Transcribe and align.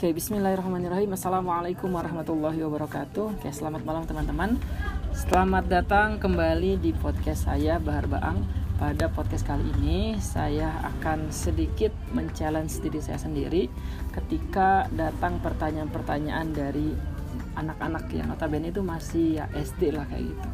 Oke, 0.00 0.16
bismillahirrahmanirrahim. 0.16 1.12
Assalamualaikum 1.12 1.92
warahmatullahi 1.92 2.56
wabarakatuh. 2.64 3.36
Oke, 3.36 3.52
selamat 3.52 3.84
malam 3.84 4.08
teman-teman. 4.08 4.56
Selamat 5.12 5.68
datang 5.68 6.16
kembali 6.16 6.80
di 6.80 6.96
podcast 6.96 7.44
saya 7.44 7.76
Bahar 7.76 8.08
Baang. 8.08 8.40
Pada 8.80 9.12
podcast 9.12 9.44
kali 9.44 9.60
ini 9.76 10.16
saya 10.16 10.72
akan 10.88 11.28
sedikit 11.28 11.92
men-challenge 12.16 12.80
diri 12.80 12.96
saya 13.04 13.20
sendiri 13.20 13.68
ketika 14.16 14.88
datang 14.88 15.36
pertanyaan-pertanyaan 15.44 16.48
dari 16.48 16.96
anak-anak 17.60 18.08
yang 18.16 18.32
notabene 18.32 18.72
itu 18.72 18.80
masih 18.80 19.44
ya 19.44 19.52
SD 19.52 19.92
lah 19.92 20.08
kayak 20.08 20.32
gitu. 20.32 20.48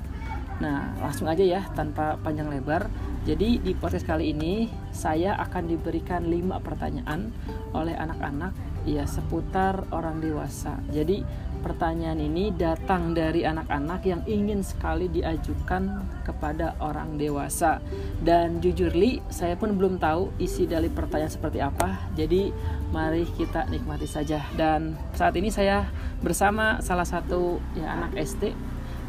Nah, 0.58 0.90
langsung 0.98 1.30
aja 1.30 1.46
ya 1.46 1.62
tanpa 1.70 2.18
panjang 2.18 2.50
lebar. 2.50 2.90
Jadi 3.22 3.62
di 3.62 3.78
podcast 3.78 4.10
kali 4.10 4.34
ini 4.34 4.66
saya 4.90 5.38
akan 5.38 5.70
diberikan 5.70 6.26
5 6.26 6.66
pertanyaan 6.66 7.30
oleh 7.70 7.94
anak-anak 7.94 8.65
ya 8.86 9.04
seputar 9.04 9.84
orang 9.90 10.22
dewasa. 10.22 10.78
Jadi 10.94 11.26
pertanyaan 11.66 12.22
ini 12.22 12.54
datang 12.54 13.10
dari 13.10 13.42
anak-anak 13.42 14.00
yang 14.06 14.22
ingin 14.30 14.62
sekali 14.62 15.10
diajukan 15.10 16.06
kepada 16.22 16.78
orang 16.78 17.18
dewasa. 17.18 17.82
Dan 18.22 18.62
jujur 18.62 18.94
li, 18.94 19.18
saya 19.26 19.58
pun 19.58 19.74
belum 19.74 19.98
tahu 19.98 20.30
isi 20.38 20.70
dari 20.70 20.86
pertanyaan 20.86 21.34
seperti 21.34 21.58
apa. 21.58 22.06
Jadi 22.14 22.54
mari 22.94 23.26
kita 23.34 23.66
nikmati 23.66 24.06
saja. 24.06 24.46
Dan 24.54 24.94
saat 25.18 25.34
ini 25.34 25.50
saya 25.50 25.90
bersama 26.22 26.78
salah 26.78 27.04
satu 27.04 27.58
ya 27.74 27.98
anak 27.98 28.14
SD 28.14 28.54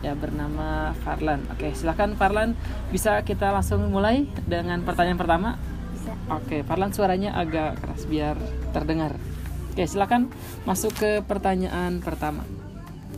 ya 0.01 0.17
bernama 0.17 0.97
Farlan. 1.05 1.45
Oke, 1.53 1.73
silakan 1.77 2.17
Farlan 2.17 2.57
bisa 2.89 3.21
kita 3.21 3.53
langsung 3.53 3.85
mulai 3.89 4.25
dengan 4.49 4.81
pertanyaan 4.81 5.17
pertama. 5.21 5.49
Oke, 6.27 6.65
Farlan 6.65 6.93
suaranya 6.93 7.37
agak 7.37 7.81
keras 7.81 8.03
biar 8.09 8.35
terdengar. 8.73 9.17
Oke, 9.77 9.85
silakan 9.85 10.33
masuk 10.65 10.89
ke 10.97 11.21
pertanyaan 11.21 12.01
pertama. 12.01 12.41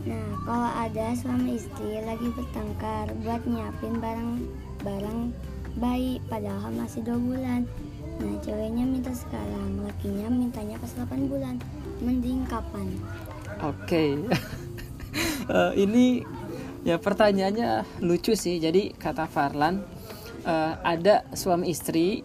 Nah, 0.04 0.28
kalau 0.44 0.68
ada 0.68 1.16
suami 1.16 1.56
istri 1.56 2.04
lagi 2.04 2.28
bertengkar 2.36 3.16
buat 3.24 3.48
nyiapin 3.48 3.96
barang-barang 4.04 5.32
bayi 5.80 6.20
padahal 6.28 6.68
masih 6.76 7.00
dua 7.08 7.16
bulan. 7.16 7.64
Nah, 8.20 8.36
ceweknya 8.44 8.84
minta 8.84 9.16
sekarang, 9.16 9.88
lakinya 9.88 10.28
mintanya 10.28 10.76
pas 10.84 10.92
8 11.00 11.32
bulan. 11.32 11.64
Mending 12.04 12.44
kapan? 12.52 12.92
Oke. 13.64 14.20
uh, 15.48 15.72
ini 15.88 16.28
ya 16.84 17.00
pertanyaannya 17.00 18.04
lucu 18.04 18.36
sih. 18.36 18.60
Jadi 18.60 18.92
kata 19.00 19.32
Farlan 19.32 19.80
uh, 20.44 20.76
ada 20.84 21.24
suami 21.32 21.72
istri 21.72 22.20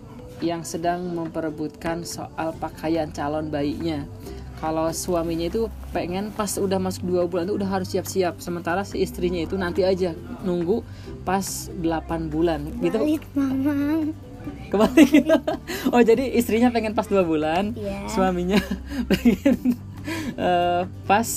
yang 0.45 0.61
sedang 0.63 1.09
memperebutkan 1.09 2.05
soal 2.05 2.53
pakaian 2.55 3.09
calon 3.09 3.49
bayinya. 3.49 4.05
Kalau 4.55 4.89
suaminya 4.93 5.49
itu 5.49 5.69
pengen 5.91 6.31
pas 6.31 6.49
udah 6.57 6.79
masuk 6.79 7.05
dua 7.05 7.25
bulan 7.25 7.49
itu 7.49 7.57
udah 7.57 7.69
harus 7.69 7.89
siap-siap. 7.91 8.39
Sementara 8.39 8.85
si 8.85 9.01
istrinya 9.01 9.41
itu 9.41 9.57
nanti 9.57 9.83
aja 9.83 10.13
nunggu 10.41 10.81
pas 11.25 11.69
8 11.73 12.29
bulan. 12.29 12.69
Gitu. 12.79 12.97
Balik, 12.97 13.25
mama. 13.33 14.05
kembali 14.45 15.25
oh 15.97 16.03
jadi 16.05 16.37
istrinya 16.37 16.69
pengen 16.69 16.93
pas 16.93 17.09
dua 17.09 17.25
bulan 17.25 17.73
Iya. 17.73 18.05
suaminya 18.13 18.61
pengen 19.11 19.57
eh, 20.37 20.83
pas 21.09 21.29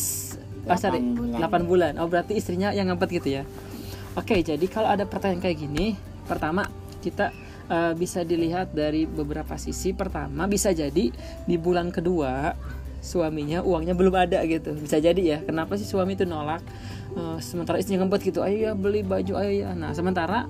pas 0.67 0.79
hari 0.83 0.99
8 0.99 1.15
bulan. 1.15 1.39
8 1.39 1.71
bulan. 1.71 1.91
Oh 2.03 2.07
berarti 2.11 2.35
istrinya 2.35 2.75
yang 2.75 2.91
ngempet 2.91 3.07
gitu 3.15 3.31
ya? 3.31 3.43
Oke 4.15 4.43
jadi 4.43 4.65
kalau 4.67 4.91
ada 4.91 5.07
pertanyaan 5.07 5.39
kayak 5.39 5.57
gini 5.57 5.95
pertama 6.27 6.67
kita 6.99 7.31
eh, 7.69 7.93
bisa 7.95 8.23
dilihat 8.23 8.71
dari 8.71 9.05
beberapa 9.05 9.55
sisi. 9.55 9.91
Pertama 9.93 10.47
bisa 10.47 10.73
jadi 10.73 11.11
di 11.45 11.55
bulan 11.59 11.93
kedua 11.93 12.55
suaminya 12.97 13.63
uangnya 13.63 13.93
belum 13.95 14.15
ada 14.15 14.43
gitu. 14.43 14.75
Bisa 14.75 14.99
jadi 14.99 15.21
ya. 15.21 15.39
Kenapa 15.45 15.77
sih 15.79 15.87
suami 15.87 16.17
itu 16.17 16.25
nolak? 16.27 16.63
Eh, 17.17 17.39
sementara 17.41 17.81
istrinya 17.81 18.05
ngempet 18.05 18.29
gitu 18.29 18.45
ayo 18.45 18.57
ya 18.69 18.71
beli 18.77 19.01
baju 19.01 19.41
ayo 19.41 19.49
ya 19.49 19.73
nah 19.73 19.89
sementara 19.89 20.45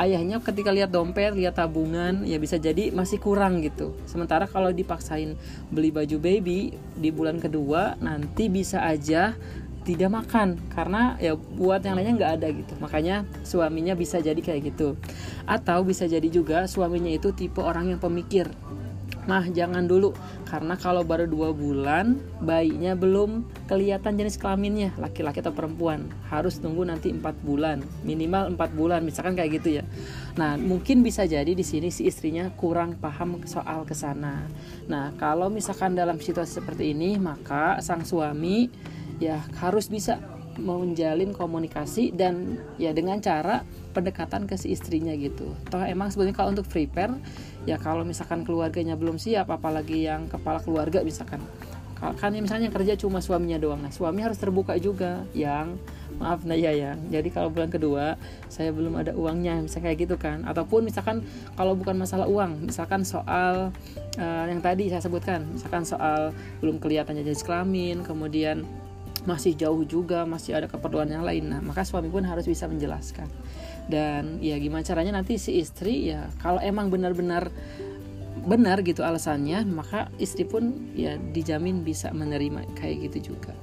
ayahnya 0.00 0.40
ketika 0.40 0.72
lihat 0.72 0.88
dompet 0.88 1.36
lihat 1.36 1.60
tabungan 1.60 2.24
ya 2.24 2.40
bisa 2.40 2.56
jadi 2.56 2.88
masih 2.88 3.20
kurang 3.20 3.60
gitu. 3.60 3.92
Sementara 4.08 4.48
kalau 4.48 4.72
dipaksain 4.72 5.36
beli 5.68 5.92
baju 5.92 6.16
baby 6.16 6.72
di 6.96 7.12
bulan 7.12 7.36
kedua 7.36 8.00
nanti 8.00 8.48
bisa 8.48 8.80
aja 8.80 9.36
tidak 9.86 10.10
makan 10.10 10.58
karena 10.74 11.14
ya 11.22 11.38
buat 11.38 11.78
yang 11.86 11.94
lainnya 11.94 12.14
nggak 12.18 12.32
ada 12.42 12.48
gitu 12.50 12.74
makanya 12.82 13.22
suaminya 13.46 13.94
bisa 13.94 14.18
jadi 14.18 14.38
kayak 14.42 14.74
gitu 14.74 14.98
atau 15.46 15.86
bisa 15.86 16.10
jadi 16.10 16.26
juga 16.26 16.66
suaminya 16.66 17.14
itu 17.14 17.30
tipe 17.30 17.62
orang 17.62 17.94
yang 17.94 18.02
pemikir 18.02 18.50
Nah 19.26 19.42
jangan 19.50 19.84
dulu 19.90 20.14
karena 20.46 20.78
kalau 20.78 21.02
baru 21.02 21.26
dua 21.26 21.50
bulan 21.50 22.22
bayinya 22.38 22.94
belum 22.94 23.42
kelihatan 23.66 24.14
jenis 24.14 24.38
kelaminnya 24.38 24.94
laki-laki 24.94 25.42
atau 25.42 25.50
perempuan 25.50 26.06
harus 26.30 26.62
tunggu 26.62 26.86
nanti 26.86 27.10
empat 27.10 27.34
bulan 27.42 27.82
minimal 28.06 28.54
empat 28.54 28.70
bulan 28.78 29.02
misalkan 29.02 29.34
kayak 29.34 29.58
gitu 29.58 29.82
ya. 29.82 29.84
Nah 30.38 30.54
mungkin 30.54 31.02
bisa 31.02 31.26
jadi 31.26 31.50
di 31.50 31.66
sini 31.66 31.90
si 31.90 32.06
istrinya 32.06 32.54
kurang 32.54 32.94
paham 33.02 33.42
soal 33.50 33.82
ke 33.82 33.98
sana. 33.98 34.46
Nah 34.86 35.10
kalau 35.18 35.50
misalkan 35.50 35.98
dalam 35.98 36.22
situasi 36.22 36.62
seperti 36.62 36.94
ini 36.94 37.18
maka 37.18 37.82
sang 37.82 38.06
suami 38.06 38.70
ya 39.22 39.40
harus 39.58 39.88
bisa 39.88 40.20
menjalin 40.56 41.36
komunikasi 41.36 42.16
dan 42.16 42.56
ya 42.80 42.96
dengan 42.96 43.20
cara 43.20 43.62
pendekatan 43.92 44.48
ke 44.48 44.56
si 44.56 44.72
istrinya 44.72 45.12
gitu. 45.16 45.52
Toh 45.68 45.84
emang 45.84 46.08
sebenarnya 46.08 46.36
kalau 46.36 46.50
untuk 46.56 46.68
prepare 46.68 47.12
ya 47.68 47.76
kalau 47.76 48.04
misalkan 48.04 48.44
keluarganya 48.44 48.96
belum 48.96 49.20
siap 49.20 49.52
apalagi 49.52 50.08
yang 50.08 50.28
kepala 50.28 50.60
keluarga 50.64 51.04
misalkan. 51.04 51.40
Kan 51.96 52.36
ya 52.36 52.44
misalnya 52.44 52.68
kerja 52.68 52.92
cuma 53.00 53.24
suaminya 53.24 53.56
doang. 53.56 53.80
Nah 53.80 53.88
suami 53.88 54.20
harus 54.20 54.36
terbuka 54.36 54.76
juga 54.76 55.24
yang 55.32 55.80
maaf 56.20 56.44
nah 56.44 56.52
ya 56.52 56.72
yang. 56.72 57.00
Jadi 57.08 57.32
kalau 57.32 57.48
bulan 57.48 57.72
kedua 57.72 58.20
saya 58.52 58.68
belum 58.68 59.00
ada 59.00 59.16
uangnya 59.16 59.64
misalnya 59.64 59.92
kayak 59.92 59.98
gitu 60.04 60.16
kan. 60.20 60.44
Ataupun 60.44 60.84
misalkan 60.84 61.24
kalau 61.56 61.72
bukan 61.72 61.96
masalah 61.96 62.28
uang 62.28 62.68
misalkan 62.68 63.00
soal 63.00 63.72
uh, 64.20 64.44
yang 64.44 64.60
tadi 64.60 64.92
saya 64.92 65.00
sebutkan 65.00 65.48
misalkan 65.56 65.88
soal 65.88 66.36
belum 66.60 66.84
kelihatannya 66.84 67.24
jenis 67.24 67.44
kelamin 67.44 68.04
kemudian 68.04 68.68
masih 69.26 69.58
jauh 69.58 69.82
juga 69.84 70.22
masih 70.24 70.56
ada 70.56 70.66
keperluan 70.70 71.10
yang 71.10 71.26
lain 71.26 71.50
nah 71.50 71.60
maka 71.60 71.82
suami 71.82 72.08
pun 72.08 72.22
harus 72.22 72.46
bisa 72.46 72.70
menjelaskan 72.70 73.26
dan 73.86 74.38
ya 74.42 74.58
gimana 74.58 74.82
caranya 74.82 75.18
nanti 75.18 75.38
si 75.38 75.58
istri 75.58 76.10
ya 76.10 76.26
kalau 76.42 76.58
emang 76.62 76.90
benar-benar 76.90 77.50
benar 78.46 78.82
gitu 78.86 79.02
alasannya 79.02 79.66
maka 79.66 80.10
istri 80.22 80.46
pun 80.46 80.94
ya 80.94 81.18
dijamin 81.18 81.82
bisa 81.82 82.14
menerima 82.14 82.62
kayak 82.78 83.10
gitu 83.10 83.34
juga 83.34 83.54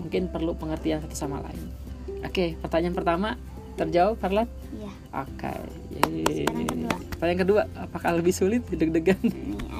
mungkin 0.00 0.32
perlu 0.32 0.56
pengertian 0.56 1.04
satu 1.04 1.16
sama 1.16 1.44
lain 1.44 1.64
oke 2.24 2.60
pertanyaan 2.64 2.96
pertama 2.96 3.28
terjawab 3.74 4.16
Farlat 4.16 4.48
Iya. 4.74 4.90
oke 5.12 5.52
kedua. 6.50 6.94
pertanyaan 7.14 7.40
kedua 7.42 7.62
apakah 7.76 8.10
lebih 8.16 8.32
sulit 8.32 8.62
deg-degan 8.70 9.18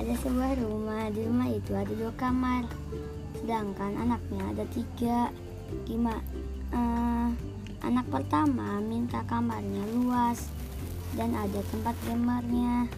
ada 0.05 0.21
sebuah 0.21 0.53
rumah. 0.61 1.09
Di 1.09 1.21
rumah 1.25 1.49
itu 1.49 1.73
ada 1.73 1.93
dua 1.97 2.13
kamar. 2.21 2.69
Sedangkan 3.45 3.93
anaknya 4.01 4.41
ada 4.57 4.65
tiga. 4.73 5.29
Gimana? 5.85 6.17
Eh, 6.73 7.29
anak 7.85 8.09
pertama 8.09 8.81
minta 8.81 9.21
kamarnya 9.29 9.85
luas 9.93 10.49
dan 11.13 11.37
ada 11.37 11.61
tempat 11.69 11.93
gamernya. 12.09 12.89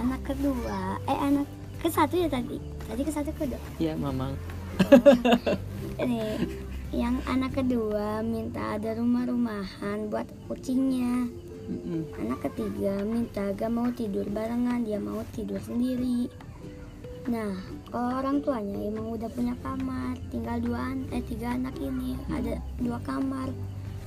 Anak 0.00 0.32
kedua, 0.32 0.96
eh 1.04 1.18
anak 1.20 1.44
ke 1.84 1.92
satu 1.92 2.16
ya 2.16 2.32
tadi. 2.32 2.56
Tadi 2.88 3.04
ke 3.04 3.12
satu 3.12 3.36
kedua. 3.36 3.60
ya 3.76 3.92
mamang 3.92 4.32
Ini 6.00 6.40
yang 6.96 7.20
anak 7.28 7.60
kedua 7.60 8.24
minta 8.24 8.80
ada 8.80 8.96
rumah-rumahan 8.96 10.08
buat 10.08 10.24
kucingnya. 10.48 11.28
Mm-mm. 11.68 12.16
Anak 12.16 12.48
ketiga 12.48 13.04
minta 13.04 13.52
gak 13.52 13.68
mau 13.68 13.92
tidur 13.92 14.24
barengan, 14.32 14.88
dia 14.88 14.96
mau 14.96 15.20
tidur 15.36 15.60
sendiri. 15.60 16.32
Nah, 17.22 17.54
orang 17.94 18.42
tuanya 18.42 18.82
emang 18.82 19.14
udah 19.14 19.30
punya 19.30 19.54
kamar, 19.62 20.18
tinggal 20.34 20.58
dua 20.58 20.90
eh 21.14 21.22
tiga 21.22 21.54
anak 21.54 21.78
ini 21.78 22.18
ada 22.26 22.58
dua 22.82 22.98
kamar, 23.06 23.46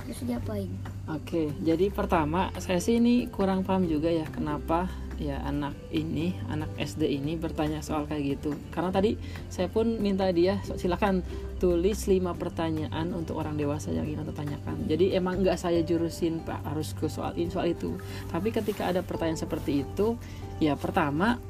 terus 0.04 0.20
diapain? 0.28 0.68
Oke, 1.08 1.48
jadi 1.64 1.88
pertama 1.88 2.52
saya 2.60 2.76
sih 2.76 3.00
ini 3.00 3.24
kurang 3.32 3.64
paham 3.64 3.88
juga 3.88 4.12
ya 4.12 4.28
kenapa 4.28 4.92
ya 5.16 5.40
anak 5.48 5.72
ini, 5.96 6.36
anak 6.52 6.68
SD 6.76 7.08
ini 7.08 7.40
bertanya 7.40 7.80
soal 7.80 8.04
kayak 8.04 8.36
gitu. 8.36 8.52
Karena 8.68 8.92
tadi 8.92 9.16
saya 9.48 9.72
pun 9.72 9.96
minta 9.96 10.28
dia 10.28 10.60
"So, 10.60 10.76
silakan 10.76 11.24
tulis 11.56 12.04
5 12.04 12.36
pertanyaan 12.36 13.16
untuk 13.16 13.40
orang 13.40 13.56
dewasa 13.56 13.96
yang 13.96 14.04
ingin 14.04 14.28
tanyakan. 14.28 14.84
Jadi 14.84 15.16
emang 15.16 15.40
nggak 15.40 15.56
saya 15.56 15.80
jurusin 15.80 16.44
Pak 16.44 16.68
harus 16.68 16.92
ke 16.92 17.08
soal 17.08 17.32
ini 17.40 17.48
soal 17.48 17.72
itu. 17.72 17.96
Tapi 18.28 18.52
ketika 18.52 18.92
ada 18.92 19.00
pertanyaan 19.00 19.40
seperti 19.40 19.88
itu, 19.88 20.20
ya 20.60 20.76
pertama 20.76 21.40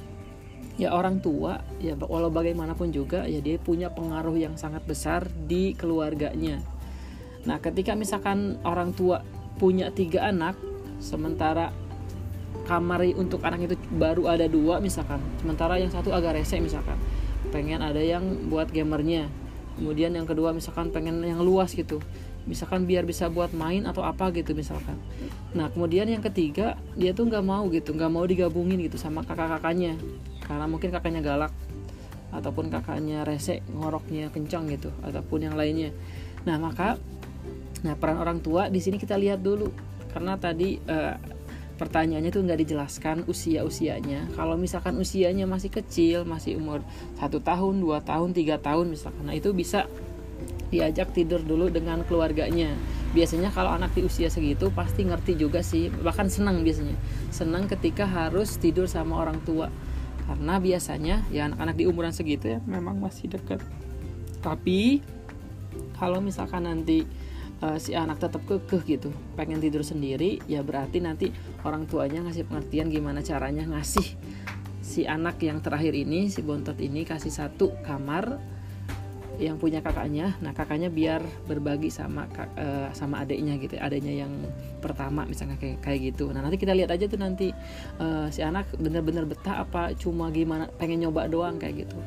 ya 0.77 0.93
orang 0.93 1.25
tua 1.25 1.65
ya 1.81 1.97
walau 1.97 2.29
bagaimanapun 2.29 2.93
juga 2.93 3.25
ya 3.25 3.41
dia 3.41 3.57
punya 3.57 3.89
pengaruh 3.89 4.37
yang 4.37 4.55
sangat 4.61 4.85
besar 4.85 5.25
di 5.49 5.73
keluarganya. 5.73 6.61
Nah, 7.49 7.63
ketika 7.63 7.97
misalkan 7.97 8.61
orang 8.67 8.93
tua 8.93 9.25
punya 9.57 9.89
tiga 9.89 10.29
anak, 10.29 10.59
sementara 11.01 11.73
kamar 12.69 13.07
untuk 13.17 13.41
anak 13.47 13.71
itu 13.71 13.77
baru 13.95 14.29
ada 14.29 14.51
dua 14.51 14.83
misalkan, 14.83 15.23
sementara 15.41 15.79
yang 15.79 15.89
satu 15.89 16.11
agak 16.13 16.37
rese 16.43 16.59
misalkan, 16.59 16.99
pengen 17.55 17.81
ada 17.81 18.03
yang 18.03 18.51
buat 18.51 18.69
gamernya. 18.69 19.31
Kemudian 19.79 20.13
yang 20.17 20.27
kedua 20.27 20.51
misalkan 20.57 20.91
pengen 20.91 21.23
yang 21.23 21.41
luas 21.41 21.73
gitu. 21.73 22.03
Misalkan 22.47 22.87
biar 22.87 23.03
bisa 23.03 23.27
buat 23.27 23.51
main 23.53 23.85
atau 23.85 24.07
apa 24.07 24.31
gitu 24.33 24.55
misalkan. 24.55 24.97
Nah 25.53 25.71
kemudian 25.71 26.07
yang 26.09 26.25
ketiga 26.25 26.79
dia 26.97 27.13
tuh 27.13 27.29
nggak 27.29 27.45
mau 27.45 27.67
gitu 27.69 27.93
nggak 27.93 28.11
mau 28.11 28.25
digabungin 28.25 28.81
gitu 28.87 28.97
sama 28.97 29.27
kakak-kakaknya 29.27 29.99
karena 30.47 30.67
mungkin 30.71 30.95
kakaknya 30.95 31.21
galak 31.23 31.53
ataupun 32.31 32.71
kakaknya 32.71 33.23
rese 33.23 33.63
ngoroknya 33.71 34.31
kencang 34.31 34.71
gitu 34.71 34.91
ataupun 35.03 35.51
yang 35.51 35.55
lainnya. 35.59 35.91
Nah 36.47 36.57
maka 36.59 36.99
nah 37.85 37.95
peran 37.99 38.19
orang 38.19 38.39
tua 38.41 38.71
di 38.73 38.79
sini 38.79 38.97
kita 38.97 39.19
lihat 39.19 39.43
dulu. 39.43 39.69
Karena 40.11 40.39
tadi 40.41 40.81
eh, 40.81 41.15
pertanyaannya 41.77 42.31
tuh 42.33 42.41
nggak 42.41 42.61
dijelaskan 42.65 43.29
usia 43.29 43.61
usianya 43.61 44.25
kalau 44.33 44.57
misalkan 44.57 44.97
usianya 44.97 45.45
masih 45.45 45.69
kecil 45.69 46.25
masih 46.25 46.57
umur 46.57 46.81
satu 47.21 47.37
tahun 47.45 47.85
dua 47.85 48.01
tahun 48.01 48.33
tiga 48.33 48.57
tahun 48.57 48.97
misalkan 48.97 49.29
nah 49.29 49.37
itu 49.37 49.53
bisa 49.53 49.85
diajak 50.73 51.15
tidur 51.15 51.39
dulu 51.43 51.71
dengan 51.71 52.03
keluarganya. 52.03 52.75
Biasanya 53.15 53.55
kalau 53.55 53.73
anak 53.73 53.95
di 53.95 54.03
usia 54.03 54.27
segitu 54.27 54.69
pasti 54.75 55.07
ngerti 55.07 55.39
juga 55.39 55.63
sih 55.63 55.89
bahkan 56.03 56.27
senang 56.27 56.67
biasanya. 56.67 56.99
Senang 57.31 57.71
ketika 57.71 58.05
harus 58.05 58.59
tidur 58.59 58.91
sama 58.91 59.23
orang 59.23 59.39
tua 59.47 59.71
karena 60.27 60.59
biasanya 60.59 61.17
ya 61.31 61.47
anak-anak 61.47 61.77
di 61.79 61.85
umuran 61.87 62.11
segitu 62.11 62.59
ya 62.59 62.59
memang 62.67 62.99
masih 62.99 63.31
dekat 63.31 63.63
tapi 64.43 65.01
kalau 65.97 66.21
misalkan 66.21 66.67
nanti 66.67 67.07
uh, 67.63 67.79
si 67.79 67.97
anak 67.97 68.21
tetap 68.21 68.43
kekeh 68.45 68.83
gitu 68.99 69.11
pengen 69.39 69.63
tidur 69.63 69.87
sendiri 69.87 70.43
ya 70.51 70.61
berarti 70.61 70.99
nanti 71.01 71.31
orang 71.63 71.87
tuanya 71.89 72.27
ngasih 72.27 72.45
pengertian 72.49 72.91
gimana 72.91 73.23
caranya 73.23 73.65
ngasih 73.65 74.19
si 74.83 75.03
anak 75.07 75.43
yang 75.43 75.63
terakhir 75.63 75.95
ini 75.95 76.31
si 76.31 76.43
bontot 76.43 76.79
ini 76.79 77.03
kasih 77.03 77.33
satu 77.33 77.75
kamar 77.83 78.39
yang 79.37 79.57
punya 79.61 79.85
kakaknya. 79.85 80.37
Nah 80.41 80.53
kakaknya 80.57 80.89
biar 80.89 81.21
berbagi 81.45 81.93
sama 81.93 82.29
uh, 82.37 82.89
sama 82.97 83.23
adiknya 83.23 83.61
gitu 83.61 83.77
adiknya 83.77 84.27
yang 84.27 84.33
pertama 84.81 85.29
misalnya 85.29 85.61
kayak 85.61 85.81
kayak 85.85 86.01
gitu. 86.13 86.33
Nah 86.33 86.41
nanti 86.41 86.57
kita 86.57 86.73
lihat 86.73 86.93
aja 86.93 87.05
tuh 87.09 87.21
nanti 87.21 87.53
uh, 88.01 88.29
si 88.33 88.41
anak 88.41 88.69
bener-bener 88.77 89.29
betah 89.29 89.63
apa 89.65 89.93
cuma 89.97 90.33
gimana 90.33 90.69
pengen 90.81 91.05
nyoba 91.05 91.29
doang 91.29 91.61
kayak 91.61 91.87
gitu. 91.87 91.99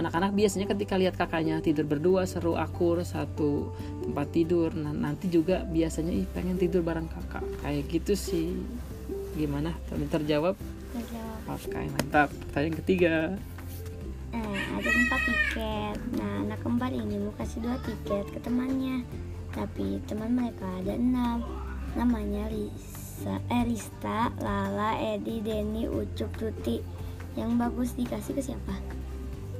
Anak-anak 0.00 0.32
biasanya 0.32 0.64
ketika 0.72 0.96
lihat 0.96 1.14
kakaknya 1.20 1.60
tidur 1.60 1.84
berdua 1.84 2.24
seru 2.24 2.56
akur 2.56 3.04
satu 3.04 3.68
tempat 4.00 4.32
tidur 4.32 4.72
nah, 4.72 4.96
nanti 4.96 5.28
juga 5.28 5.60
biasanya 5.68 6.12
ih 6.16 6.24
pengen 6.32 6.56
tidur 6.56 6.80
bareng 6.80 7.08
kakak. 7.08 7.44
Kayak 7.60 7.84
gitu 7.92 8.12
sih. 8.16 8.56
Gimana? 9.36 9.76
Terjawab? 9.92 10.56
Terjawab. 10.96 11.52
Oke 11.52 11.80
mantap. 11.92 12.28
Pertanyaan 12.48 12.76
ketiga 12.80 13.14
eh, 14.34 14.60
ada 14.76 14.90
empat 14.90 15.20
tiket 15.26 15.98
nah 16.18 16.32
anak 16.46 16.58
kembar 16.62 16.92
ini 16.94 17.16
mau 17.18 17.34
kasih 17.38 17.62
dua 17.62 17.76
tiket 17.82 18.26
ke 18.30 18.38
temannya 18.42 19.02
tapi 19.50 19.98
teman 20.06 20.30
mereka 20.34 20.66
ada 20.78 20.94
enam 20.94 21.42
namanya 21.98 22.46
Risa, 22.50 23.42
eh, 23.50 23.66
Rista, 23.66 24.30
Lala, 24.38 24.94
Edi, 25.02 25.42
Denny, 25.42 25.90
Ucup, 25.90 26.30
Tuti 26.38 26.78
yang 27.34 27.58
bagus 27.58 27.94
dikasih 27.98 28.38
ke 28.38 28.42
siapa? 28.42 28.74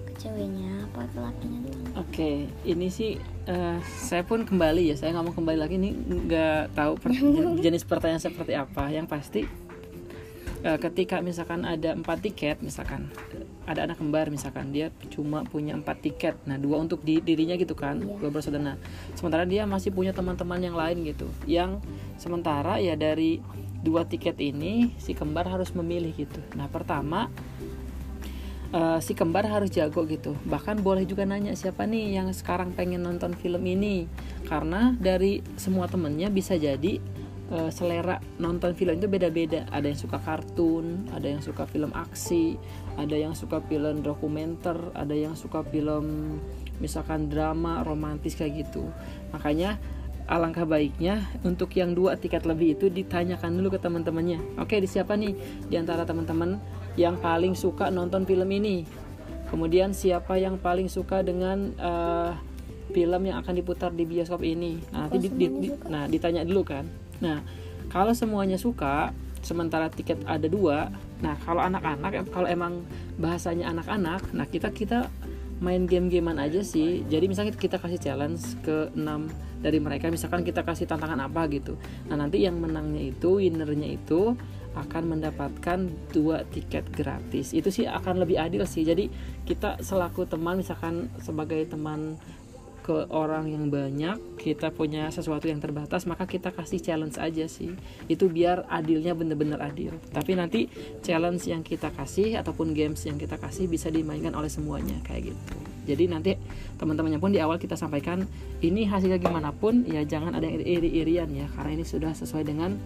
ke 0.06 0.12
ceweknya 0.18 0.90
apa 0.90 1.06
ke 1.10 1.18
lakinya 1.22 1.58
dulu? 1.66 1.82
Oke, 1.82 1.94
okay, 2.06 2.36
ini 2.66 2.86
sih 2.90 3.18
uh, 3.46 3.78
saya 3.82 4.22
pun 4.26 4.42
kembali 4.42 4.90
ya, 4.90 4.96
saya 4.98 5.14
nggak 5.14 5.26
mau 5.26 5.34
kembali 5.34 5.58
lagi 5.58 5.74
ini 5.78 5.90
nggak 5.94 6.74
tahu 6.74 6.92
per 6.98 7.10
jenis 7.64 7.86
pertanyaan 7.86 8.22
seperti 8.22 8.54
apa. 8.58 8.90
Yang 8.90 9.06
pasti 9.06 9.40
ketika 10.60 11.24
misalkan 11.24 11.64
ada 11.64 11.96
empat 11.96 12.20
tiket, 12.20 12.60
misalkan 12.60 13.08
ada 13.64 13.86
anak 13.86 14.02
kembar 14.02 14.28
misalkan 14.28 14.74
dia 14.74 14.90
cuma 15.14 15.46
punya 15.46 15.78
empat 15.78 16.02
tiket. 16.02 16.34
Nah 16.44 16.58
dua 16.58 16.82
untuk 16.82 17.00
di 17.06 17.22
dirinya 17.22 17.54
gitu 17.54 17.72
kan 17.78 18.02
yeah. 18.02 18.18
dua 18.18 18.30
bersaudara. 18.34 18.76
Sementara 19.14 19.46
dia 19.46 19.64
masih 19.64 19.94
punya 19.94 20.10
teman-teman 20.10 20.60
yang 20.60 20.76
lain 20.76 21.06
gitu. 21.06 21.30
Yang 21.46 21.80
sementara 22.18 22.82
ya 22.82 22.98
dari 22.98 23.38
dua 23.80 24.04
tiket 24.04 24.36
ini 24.42 24.92
si 25.00 25.16
kembar 25.16 25.48
harus 25.48 25.72
memilih 25.72 26.12
gitu. 26.12 26.42
Nah 26.58 26.68
pertama 26.68 27.32
uh, 28.74 28.98
si 28.98 29.14
kembar 29.14 29.46
harus 29.46 29.70
jago 29.70 30.04
gitu. 30.04 30.36
Bahkan 30.44 30.82
boleh 30.82 31.06
juga 31.06 31.22
nanya 31.24 31.54
siapa 31.54 31.86
nih 31.86 32.20
yang 32.20 32.28
sekarang 32.34 32.74
pengen 32.74 33.06
nonton 33.06 33.32
film 33.38 33.62
ini? 33.64 34.10
Karena 34.44 34.92
dari 34.98 35.40
semua 35.56 35.86
temennya 35.86 36.28
bisa 36.28 36.58
jadi 36.58 36.98
uh, 37.50 37.70
selera 37.70 38.22
nonton 38.38 38.72
film 38.72 38.96
itu 38.96 39.10
beda-beda. 39.10 39.66
Ada 39.74 39.92
yang 39.92 40.00
suka 40.00 40.18
kartun, 40.22 41.10
ada 41.12 41.26
yang 41.26 41.42
suka 41.42 41.66
film 41.66 41.90
aksi, 41.92 42.56
ada 42.96 43.14
yang 43.14 43.34
suka 43.34 43.60
film 43.66 44.00
dokumenter, 44.00 44.78
ada 44.94 45.12
yang 45.12 45.34
suka 45.34 45.66
film 45.66 46.38
misalkan 46.80 47.28
drama, 47.28 47.84
romantis 47.84 48.38
kayak 48.38 48.66
gitu. 48.66 48.88
Makanya 49.34 49.76
alangkah 50.30 50.62
baiknya 50.62 51.26
untuk 51.42 51.74
yang 51.74 51.90
dua 51.90 52.14
tiket 52.14 52.46
lebih 52.46 52.78
itu 52.78 52.86
ditanyakan 52.86 53.58
dulu 53.58 53.74
ke 53.74 53.78
teman-temannya. 53.82 54.62
Oke, 54.62 54.78
di 54.78 54.86
siapa 54.86 55.18
nih 55.18 55.34
di 55.66 55.74
antara 55.74 56.06
teman-teman 56.06 56.56
yang 56.94 57.18
paling 57.18 57.58
suka 57.58 57.90
nonton 57.90 58.22
film 58.22 58.46
ini? 58.54 58.86
Kemudian 59.50 59.90
siapa 59.90 60.38
yang 60.38 60.62
paling 60.62 60.86
suka 60.86 61.26
dengan 61.26 61.74
uh, 61.82 62.38
film 62.90 63.22
yang 63.24 63.40
akan 63.40 63.54
diputar 63.54 63.94
di 63.94 64.04
bioskop 64.04 64.42
ini? 64.42 64.82
Nah, 64.90 65.06
nanti 65.06 65.26
di, 65.26 65.28
di, 65.30 65.46
di, 65.48 65.68
nah 65.88 66.04
ditanya 66.10 66.42
dulu 66.44 66.62
kan 66.66 66.84
Nah, 67.20 67.44
kalau 67.92 68.16
semuanya 68.16 68.56
suka, 68.56 69.12
sementara 69.44 69.92
tiket 69.92 70.20
ada 70.24 70.48
dua, 70.48 70.92
nah 71.20 71.36
kalau 71.44 71.60
anak-anak, 71.64 72.28
kalau 72.32 72.48
emang 72.48 72.84
bahasanya 73.20 73.68
anak-anak, 73.72 74.24
nah 74.32 74.48
kita 74.48 74.72
kita 74.72 75.08
main 75.60 75.84
game-gamean 75.84 76.40
aja 76.40 76.64
sih. 76.64 77.04
Jadi 77.04 77.28
misalnya 77.28 77.52
kita 77.52 77.76
kasih 77.76 78.00
challenge 78.00 78.40
ke 78.64 78.88
6 78.96 79.60
dari 79.60 79.76
mereka, 79.76 80.08
misalkan 80.08 80.40
kita 80.40 80.64
kasih 80.64 80.88
tantangan 80.88 81.20
apa 81.28 81.44
gitu. 81.52 81.76
Nah 82.08 82.16
nanti 82.16 82.40
yang 82.40 82.56
menangnya 82.56 83.12
itu, 83.12 83.44
winnernya 83.44 84.00
itu 84.00 84.32
akan 84.70 85.18
mendapatkan 85.18 85.92
dua 86.14 86.48
tiket 86.48 86.88
gratis. 86.94 87.52
Itu 87.52 87.68
sih 87.68 87.84
akan 87.84 88.24
lebih 88.24 88.40
adil 88.40 88.64
sih. 88.64 88.86
Jadi 88.88 89.12
kita 89.44 89.84
selaku 89.84 90.24
teman, 90.24 90.64
misalkan 90.64 91.12
sebagai 91.20 91.60
teman 91.68 92.16
ke 92.80 93.06
orang 93.12 93.46
yang 93.52 93.68
banyak 93.68 94.16
kita 94.40 94.72
punya 94.72 95.12
sesuatu 95.12 95.46
yang 95.46 95.60
terbatas 95.60 96.08
maka 96.08 96.24
kita 96.24 96.50
kasih 96.50 96.80
challenge 96.80 97.20
aja 97.20 97.44
sih. 97.46 97.76
Itu 98.08 98.32
biar 98.32 98.66
adilnya 98.66 99.12
bener-bener 99.12 99.60
adil. 99.60 99.94
Tapi 100.10 100.32
nanti 100.34 100.66
challenge 101.04 101.46
yang 101.46 101.60
kita 101.60 101.92
kasih 101.92 102.40
ataupun 102.40 102.72
games 102.72 103.04
yang 103.04 103.20
kita 103.20 103.36
kasih 103.36 103.68
bisa 103.68 103.92
dimainkan 103.92 104.32
oleh 104.32 104.48
semuanya 104.48 104.96
kayak 105.04 105.32
gitu. 105.36 105.56
Jadi 105.88 106.04
nanti 106.08 106.32
teman-temannya 106.76 107.20
pun 107.20 107.32
di 107.32 107.40
awal 107.40 107.56
kita 107.60 107.76
sampaikan 107.76 108.24
ini 108.64 108.88
hasilnya 108.88 109.20
gimana 109.20 109.50
pun 109.52 109.84
ya 109.88 110.04
jangan 110.04 110.36
ada 110.36 110.46
yang 110.46 110.60
iri-irian 110.60 111.28
ya 111.32 111.46
karena 111.56 111.80
ini 111.80 111.84
sudah 111.84 112.12
sesuai 112.16 112.44
dengan 112.46 112.76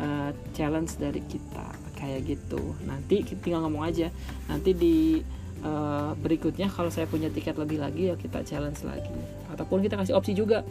uh, 0.00 0.30
challenge 0.56 0.96
dari 0.96 1.20
kita 1.26 1.66
kayak 1.98 2.24
gitu. 2.26 2.60
Nanti 2.88 3.24
tinggal 3.40 3.66
ngomong 3.68 3.84
aja. 3.84 4.08
Nanti 4.48 4.70
di 4.72 5.20
uh, 5.62 6.12
berikutnya 6.18 6.68
kalau 6.68 6.90
saya 6.90 7.06
punya 7.08 7.30
tiket 7.30 7.56
lebih 7.56 7.80
lagi 7.80 8.10
ya 8.12 8.14
kita 8.18 8.42
challenge 8.44 8.82
lagi 8.84 9.41
ataupun 9.62 9.78
kita 9.86 9.94
kasih 9.94 10.18
opsi 10.18 10.34
juga. 10.34 10.66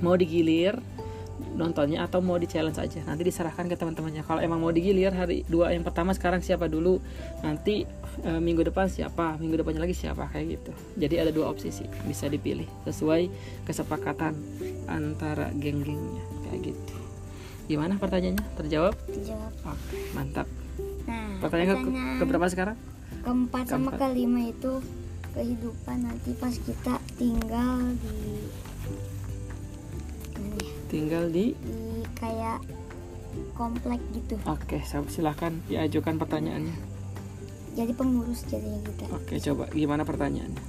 Mau 0.00 0.16
digilir 0.16 0.80
nontonnya 1.54 2.02
atau 2.02 2.24
mau 2.24 2.40
di 2.40 2.48
challenge 2.48 2.80
aja. 2.80 3.04
Nanti 3.04 3.22
diserahkan 3.28 3.68
ke 3.68 3.76
teman-temannya. 3.76 4.24
Kalau 4.24 4.40
emang 4.40 4.64
mau 4.64 4.72
digilir 4.72 5.12
hari 5.12 5.44
dua 5.46 5.70
yang 5.76 5.84
pertama 5.84 6.16
sekarang 6.16 6.40
siapa 6.40 6.66
dulu? 6.66 6.98
Nanti 7.44 7.86
e, 8.24 8.30
minggu 8.40 8.64
depan 8.66 8.88
siapa? 8.88 9.36
Minggu 9.38 9.60
depannya 9.60 9.84
lagi 9.84 9.94
siapa? 9.94 10.26
Kayak 10.32 10.58
gitu. 10.58 10.72
Jadi 10.98 11.14
ada 11.20 11.30
dua 11.30 11.52
opsi 11.52 11.70
sih. 11.70 11.86
Bisa 12.08 12.26
dipilih 12.26 12.66
sesuai 12.88 13.28
kesepakatan 13.68 14.34
antara 14.88 15.52
geng-gengnya. 15.54 16.24
Kayak 16.48 16.74
gitu. 16.74 16.96
Gimana 17.70 18.00
pertanyaannya? 18.00 18.44
Terjawab? 18.58 18.94
Terjawab. 19.06 19.52
Oke 19.68 19.98
mantap. 20.16 20.48
Nah 21.06 21.38
pertanyaan 21.38 21.70
ke, 21.70 21.90
ke 22.18 22.24
berapa 22.26 22.48
sekarang? 22.50 22.78
keempat 23.24 23.64
sama 23.72 23.90
kelima 23.96 24.52
itu 24.52 24.84
kehidupan 25.34 26.06
nanti 26.06 26.30
pas 26.38 26.54
kita 26.54 27.02
tinggal 27.18 27.92
di 27.98 28.18
tinggal 30.86 31.24
di? 31.26 31.50
Di 31.58 32.06
kayak 32.14 32.62
komplek 33.58 33.98
gitu. 34.14 34.38
Oke 34.46 34.78
silahkan 34.86 35.58
diajukan 35.66 36.14
pertanyaannya. 36.22 36.76
Jadi 37.74 37.90
pengurus 37.90 38.46
jadinya 38.46 38.78
kita. 38.86 39.04
Oke 39.10 39.34
coba. 39.42 39.66
Gimana 39.74 40.06
pertanyaannya? 40.06 40.62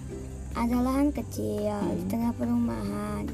Ada 0.58 0.78
lahan 0.82 1.14
kecil 1.14 1.70
hmm. 1.70 1.94
di 2.02 2.04
tengah 2.10 2.34
perumahan. 2.34 3.30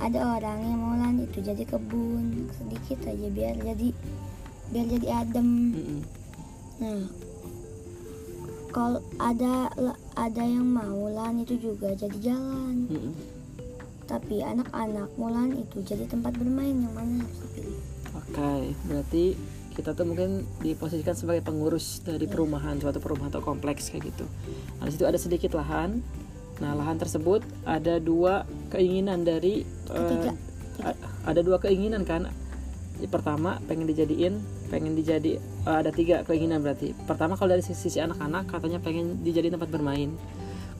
Ada 0.00 0.18
orang 0.40 0.58
yang 0.64 0.80
mau 0.80 0.96
lahan 0.96 1.20
itu 1.20 1.44
jadi 1.44 1.68
kebun. 1.68 2.48
Sedikit 2.56 3.04
aja 3.04 3.28
biar 3.28 3.60
jadi 3.60 3.88
biar 4.72 4.86
jadi 4.88 5.06
adem. 5.12 5.50
Hmm. 5.76 6.00
nah 6.80 7.31
kalau 8.72 9.00
ada 9.20 9.68
ada 10.16 10.42
yang 10.42 10.64
mau 10.64 11.12
lan 11.12 11.44
itu 11.44 11.60
juga 11.60 11.92
jadi 11.92 12.32
jalan. 12.32 12.88
Mm 12.88 12.98
-hmm. 12.98 13.14
tapi 14.02 14.44
anak-anak 14.44 15.08
mulan 15.16 15.56
itu 15.56 15.80
jadi 15.80 16.04
tempat 16.04 16.36
bermain 16.36 16.74
yang 16.74 16.92
mana 16.92 17.24
harus 17.24 17.38
dipilih? 17.48 17.80
Oke 18.12 18.34
okay, 18.34 18.60
berarti 18.84 19.24
kita 19.72 19.96
tuh 19.96 20.04
mungkin 20.04 20.44
diposisikan 20.60 21.16
sebagai 21.16 21.40
pengurus 21.40 22.04
dari 22.04 22.28
perumahan 22.28 22.76
suatu 22.76 23.00
perumahan 23.00 23.32
atau 23.32 23.40
kompleks 23.40 23.88
kayak 23.88 24.12
gitu. 24.12 24.28
Nah 24.76 24.84
di 24.84 24.92
situ 24.92 25.08
ada 25.08 25.16
sedikit 25.16 25.56
lahan. 25.56 26.04
Nah 26.60 26.76
lahan 26.76 27.00
tersebut 27.00 27.40
ada 27.64 27.96
dua 27.96 28.44
keinginan 28.68 29.24
dari 29.24 29.64
Ketiga. 29.88 30.36
a- 30.84 30.98
ada 31.32 31.40
dua 31.40 31.56
keinginan 31.56 32.04
kan. 32.04 32.28
Pertama 33.08 33.58
pengen 33.64 33.88
dijadiin 33.88 34.44
pengen 34.72 34.96
dijadi 34.96 35.36
eh, 35.36 35.76
ada 35.76 35.92
tiga 35.92 36.24
keinginan 36.24 36.64
berarti. 36.64 36.96
Pertama 37.04 37.36
kalau 37.36 37.52
dari 37.52 37.60
sisi, 37.60 38.00
anak-anak 38.00 38.48
katanya 38.48 38.80
pengen 38.80 39.20
dijadiin 39.20 39.52
tempat 39.60 39.68
bermain. 39.68 40.16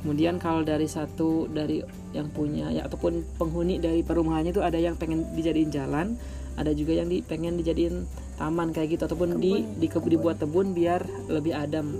Kemudian 0.00 0.40
kalau 0.40 0.64
dari 0.64 0.88
satu 0.90 1.46
dari 1.46 1.78
yang 2.10 2.32
punya 2.32 2.72
ya 2.72 2.88
ataupun 2.88 3.22
penghuni 3.38 3.78
dari 3.78 4.02
perumahannya 4.02 4.50
itu 4.50 4.58
ada 4.58 4.74
yang 4.74 4.98
pengen 4.98 5.30
dijadiin 5.36 5.70
jalan 5.70 6.18
ada 6.52 6.74
juga 6.76 7.00
yang 7.00 7.08
di, 7.08 7.24
pengen 7.24 7.56
dijadiin 7.56 8.04
taman 8.36 8.76
kayak 8.76 8.98
gitu 8.98 9.08
ataupun 9.08 9.40
di, 9.40 9.64
di 9.78 9.86
ke- 9.88 10.04
dibuat 10.04 10.36
kebun 10.36 10.76
biar 10.76 11.06
lebih 11.30 11.54
adem. 11.56 11.96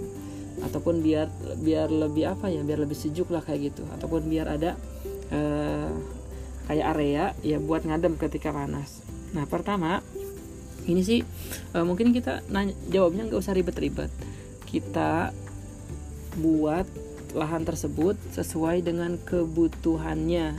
Ataupun 0.67 1.01
biar 1.01 1.33
biar 1.63 1.89
lebih 1.89 2.29
apa 2.29 2.53
ya 2.53 2.61
biar 2.61 2.85
lebih 2.85 2.99
sejuk 2.99 3.33
lah 3.33 3.41
kayak 3.41 3.73
gitu. 3.73 3.83
Ataupun 3.97 4.29
biar 4.29 4.47
ada 4.53 4.77
eh, 5.33 5.89
kayak 6.69 6.87
area 6.97 7.25
ya 7.41 7.57
buat 7.63 7.87
ngadem 7.89 8.21
ketika 8.21 8.53
panas. 8.53 9.01
Nah 9.33 9.49
pertama 9.49 10.05
ini 10.87 11.03
sih 11.03 11.21
eh, 11.75 11.85
mungkin 11.85 12.11
kita 12.11 12.43
nanya 12.51 12.75
jawabnya 12.91 13.29
nggak 13.29 13.41
usah 13.43 13.55
ribet-ribet. 13.55 14.11
Kita 14.67 15.31
buat 16.41 16.89
lahan 17.37 17.65
tersebut 17.65 18.17
sesuai 18.33 18.85
dengan 18.85 19.17
kebutuhannya. 19.21 20.57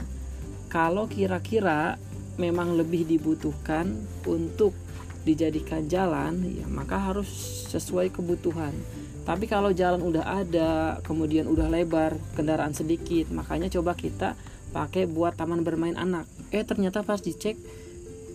Kalau 0.70 1.06
kira-kira 1.06 1.98
memang 2.34 2.74
lebih 2.74 3.06
dibutuhkan 3.06 3.94
untuk 4.26 4.74
dijadikan 5.24 5.88
jalan 5.88 6.44
ya 6.44 6.66
maka 6.68 7.00
harus 7.00 7.28
sesuai 7.72 8.12
kebutuhan. 8.12 8.74
Tapi 9.24 9.48
kalau 9.48 9.72
jalan 9.72 10.04
udah 10.04 10.44
ada 10.44 11.00
kemudian 11.00 11.48
udah 11.48 11.72
lebar 11.72 12.20
kendaraan 12.36 12.76
sedikit 12.76 13.32
makanya 13.32 13.72
coba 13.72 13.96
kita 13.96 14.36
pakai 14.74 15.08
buat 15.08 15.38
taman 15.38 15.64
bermain 15.64 15.96
anak. 15.96 16.28
Eh 16.52 16.66
ternyata 16.66 17.00
pas 17.00 17.22
dicek 17.22 17.56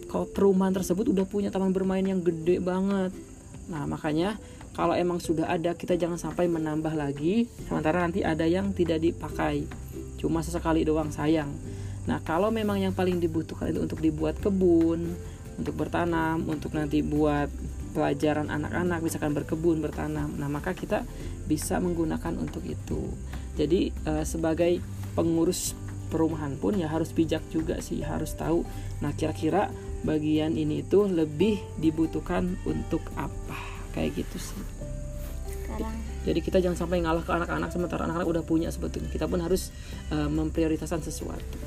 kalau 0.09 0.25
perumahan 0.25 0.73
tersebut 0.73 1.13
udah 1.13 1.23
punya 1.29 1.53
taman 1.53 1.69
bermain 1.69 2.01
yang 2.01 2.25
gede 2.25 2.57
banget. 2.57 3.13
Nah 3.69 3.85
makanya 3.85 4.41
kalau 4.73 4.97
emang 4.97 5.21
sudah 5.21 5.45
ada 5.45 5.77
kita 5.77 5.93
jangan 5.93 6.17
sampai 6.17 6.49
menambah 6.49 6.97
lagi 6.97 7.45
sementara 7.69 8.01
nanti 8.01 8.25
ada 8.25 8.43
yang 8.49 8.73
tidak 8.73 9.05
dipakai. 9.05 9.69
Cuma 10.17 10.41
sesekali 10.41 10.81
doang 10.81 11.13
sayang. 11.13 11.53
Nah 12.09 12.17
kalau 12.25 12.49
memang 12.49 12.81
yang 12.81 12.97
paling 12.97 13.21
dibutuhkan 13.21 13.69
itu 13.69 13.85
untuk 13.85 14.01
dibuat 14.01 14.41
kebun 14.41 15.13
untuk 15.61 15.75
bertanam 15.77 16.41
untuk 16.49 16.73
nanti 16.73 17.05
buat 17.05 17.51
pelajaran 17.93 18.49
anak-anak 18.49 19.05
misalkan 19.05 19.37
berkebun 19.37 19.77
bertanam. 19.77 20.33
Nah 20.41 20.49
maka 20.49 20.73
kita 20.73 21.05
bisa 21.45 21.77
menggunakan 21.77 22.33
untuk 22.41 22.65
itu. 22.65 23.13
Jadi 23.53 23.93
eh, 23.93 24.25
sebagai 24.25 24.81
pengurus 25.13 25.77
perumahan 26.09 26.57
pun 26.57 26.73
ya 26.73 26.89
harus 26.89 27.13
bijak 27.13 27.45
juga 27.53 27.77
sih 27.79 28.01
harus 28.01 28.33
tahu 28.33 28.65
nah 28.99 29.13
kira-kira 29.13 29.69
bagian 30.03 30.55
ini 30.55 30.83
itu 30.83 31.05
lebih 31.07 31.59
dibutuhkan 31.79 32.55
untuk 32.63 33.03
apa? 33.19 33.57
Kayak 33.91 34.23
gitu 34.23 34.37
sih. 34.39 34.61
Sekarang. 35.49 35.95
Jadi 36.23 36.39
kita 36.43 36.57
jangan 36.59 36.77
sampai 36.77 37.01
ngalah 37.03 37.23
ke 37.23 37.31
anak-anak 37.31 37.69
sementara 37.71 38.05
anak-anak 38.05 38.27
udah 38.27 38.43
punya 38.43 38.69
sebetulnya. 38.71 39.09
Kita 39.11 39.25
pun 39.27 39.39
harus 39.43 39.71
eh, 40.11 40.29
memprioritaskan 40.29 41.01
sesuatu. 41.03 41.57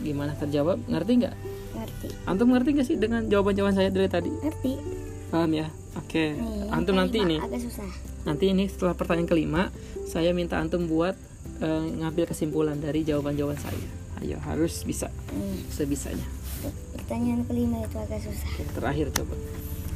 Gimana 0.00 0.34
terjawab? 0.36 0.80
Ngerti 0.88 1.12
nggak? 1.24 1.34
Ngerti. 1.76 2.08
Antum 2.26 2.48
ngerti 2.52 2.68
nggak 2.76 2.86
sih 2.86 2.96
dengan 2.96 3.26
jawaban-jawaban 3.28 3.74
saya 3.76 3.88
dari 3.92 4.08
tadi? 4.10 4.30
Ngerti. 4.32 4.72
Paham 5.30 5.50
ya? 5.54 5.66
Oke. 5.98 6.34
Nih 6.34 6.66
yang 6.66 6.70
antum 6.74 6.94
nanti 6.98 7.22
ini 7.22 7.36
agak 7.38 7.60
susah. 7.62 7.86
Nanti 8.26 8.44
ini 8.50 8.66
setelah 8.66 8.94
pertanyaan 8.94 9.30
kelima 9.30 9.62
saya 10.10 10.34
minta 10.34 10.58
antum 10.58 10.90
buat 10.90 11.14
eh, 11.62 11.84
ngambil 12.02 12.30
kesimpulan 12.30 12.78
dari 12.78 13.06
jawaban-jawaban 13.06 13.58
saya. 13.58 13.88
Ayo 14.20 14.36
harus 14.42 14.84
bisa. 14.84 15.08
Nih. 15.32 15.64
Sebisanya 15.70 16.40
pertanyaan 17.10 17.42
kelima 17.42 17.82
itu 17.82 17.98
agak 17.98 18.22
susah. 18.22 18.50
Terakhir 18.70 19.10
coba. 19.10 19.34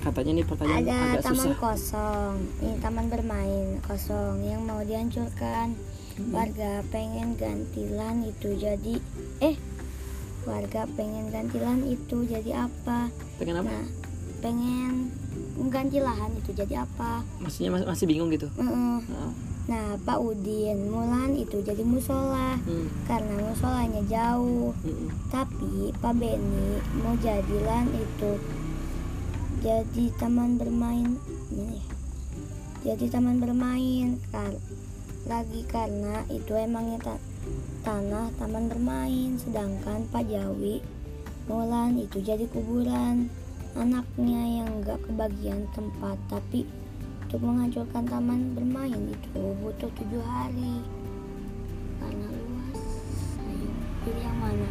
Katanya 0.03 0.33
nih 0.35 0.47
pertanyaan 0.51 0.83
ada 0.83 0.95
agak 1.15 1.23
taman 1.23 1.47
susah. 1.47 1.59
kosong 1.63 2.35
ini 2.59 2.75
taman 2.83 3.07
bermain 3.07 3.67
kosong 3.87 4.43
yang 4.43 4.67
mau 4.67 4.83
dihancurkan. 4.83 5.79
Warga 6.35 6.83
pengen 6.91 7.39
gantilan 7.39 8.27
itu 8.27 8.59
jadi 8.59 8.99
eh 9.39 9.55
warga 10.43 10.91
pengen 10.99 11.31
gantilan 11.31 11.87
itu 11.87 12.27
jadi 12.27 12.67
apa? 12.67 13.15
Pengen 13.39 13.63
apa? 13.63 13.71
Nah 13.71 13.87
pengen 14.43 15.15
mengganti 15.55 16.03
lahan 16.03 16.35
itu 16.35 16.51
jadi 16.51 16.83
apa? 16.83 17.23
Maksudnya 17.39 17.79
mas- 17.79 17.87
masih 17.87 18.11
bingung 18.11 18.27
gitu? 18.35 18.51
Mm-mm. 18.59 19.07
Nah, 19.07 19.31
nah 19.65 19.97
Pak 19.97 20.21
Udin 20.21 20.93
mulan 20.93 21.33
itu 21.33 21.65
jadi 21.65 21.81
musola 21.81 22.61
hmm, 22.61 23.09
karena 23.09 23.35
musolanya 23.41 24.03
jauh. 24.05 24.77
Hmm, 24.85 25.09
tapi 25.33 25.93
Pak 25.99 26.15
Beni 26.21 26.81
mau 27.01 27.17
jadilan 27.17 27.89
itu. 27.97 28.33
Jadi 29.65 30.13
taman 30.21 30.61
bermain 30.61 31.17
ini. 31.49 31.81
Jadi 32.85 33.09
taman 33.09 33.41
bermain 33.41 34.21
kar 34.29 34.53
lagi 35.25 35.65
karena 35.65 36.21
itu 36.29 36.53
emangnya 36.53 37.01
ta- 37.01 37.27
tanah 37.89 38.29
taman 38.37 38.69
bermain. 38.69 39.41
Sedangkan 39.41 40.05
Pak 40.13 40.29
Jawi 40.29 40.85
Mulan 41.45 42.01
itu 42.01 42.25
jadi 42.25 42.49
kuburan. 42.49 43.29
Anaknya 43.77 44.65
yang 44.65 44.81
enggak 44.81 44.97
kebagian 45.05 45.69
tempat 45.77 46.17
tapi 46.33 46.65
untuk 47.35 47.51
menghancurkan 47.51 48.07
taman 48.07 48.55
bermain 48.55 49.11
itu 49.11 49.43
butuh 49.59 49.91
tujuh 49.91 50.23
hari 50.23 50.79
karena 51.99 52.31
luas 52.31 52.83
ayo 53.43 53.71
pilih 54.07 54.23
yang 54.23 54.39
mana 54.39 54.69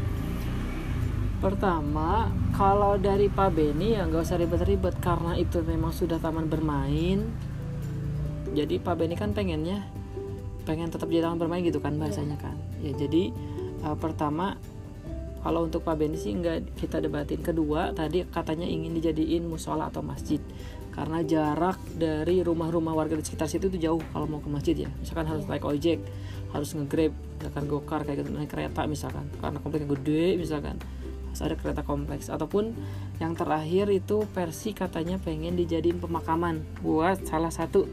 Pertama, 1.44 2.32
kalau 2.56 2.96
dari 2.96 3.28
Pak 3.28 3.52
Beni 3.52 4.00
ya 4.00 4.08
nggak 4.08 4.24
usah 4.24 4.40
ribet-ribet 4.40 4.96
karena 5.04 5.36
itu 5.36 5.60
memang 5.60 5.92
sudah 5.92 6.16
taman 6.16 6.48
bermain. 6.48 7.36
Jadi 8.56 8.80
Pak 8.80 8.96
Beni 8.96 9.20
kan 9.20 9.36
pengennya 9.36 9.84
pengen 10.64 10.88
tetap 10.88 11.12
jadi 11.12 11.28
taman 11.28 11.44
bermain 11.44 11.68
gitu 11.68 11.84
kan 11.84 12.00
bahasanya 12.00 12.40
kan. 12.40 12.56
Ya 12.80 12.96
jadi 12.96 13.36
eh, 13.84 13.98
pertama 14.00 14.56
kalau 15.44 15.68
untuk 15.68 15.84
Pak 15.84 16.00
Beni 16.00 16.16
sih 16.16 16.32
nggak 16.32 16.80
kita 16.80 17.04
debatin. 17.04 17.44
Kedua 17.44 17.92
tadi 17.92 18.24
katanya 18.24 18.64
ingin 18.64 18.96
dijadiin 18.96 19.44
musola 19.44 19.92
atau 19.92 20.00
masjid 20.00 20.40
karena 20.94 21.26
jarak 21.26 21.82
dari 21.98 22.46
rumah-rumah 22.46 22.94
warga 22.94 23.18
di 23.18 23.26
sekitar 23.26 23.50
situ 23.50 23.68
itu 23.74 23.82
jauh 23.82 24.02
kalau 24.14 24.30
mau 24.30 24.40
ke 24.40 24.50
masjid 24.50 24.86
ya. 24.86 24.90
Misalkan 25.02 25.26
harus 25.26 25.44
naik 25.50 25.66
ojek, 25.66 26.00
harus 26.54 26.70
ngegrab, 26.78 27.14
misalkan 27.44 27.66
gokar 27.68 28.02
kayak 28.08 28.24
gitu 28.24 28.32
naik 28.32 28.48
kereta 28.48 28.88
misalkan 28.88 29.28
karena 29.44 29.60
kompleksnya 29.60 29.90
gede 30.00 30.26
misalkan 30.40 30.76
harus 31.28 31.42
ada 31.44 31.56
kereta 31.60 31.82
kompleks 31.84 32.32
ataupun 32.32 32.72
yang 33.20 33.36
terakhir 33.36 33.92
itu 33.92 34.24
versi 34.32 34.72
katanya 34.72 35.20
pengen 35.20 35.60
dijadiin 35.60 36.00
pemakaman 36.00 36.64
buat 36.80 37.26
salah 37.28 37.52
satu 37.52 37.84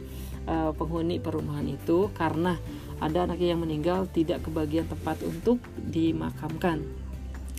eh, 0.47 0.71
penghuni 0.77 1.19
perumahan 1.19 1.67
itu 1.67 2.15
karena 2.15 2.63
ada 3.01 3.27
anaknya 3.27 3.57
yang 3.57 3.65
meninggal 3.65 4.07
tidak 4.13 4.45
kebagian 4.45 4.85
tempat 4.85 5.25
untuk 5.25 5.57
dimakamkan. 5.81 6.85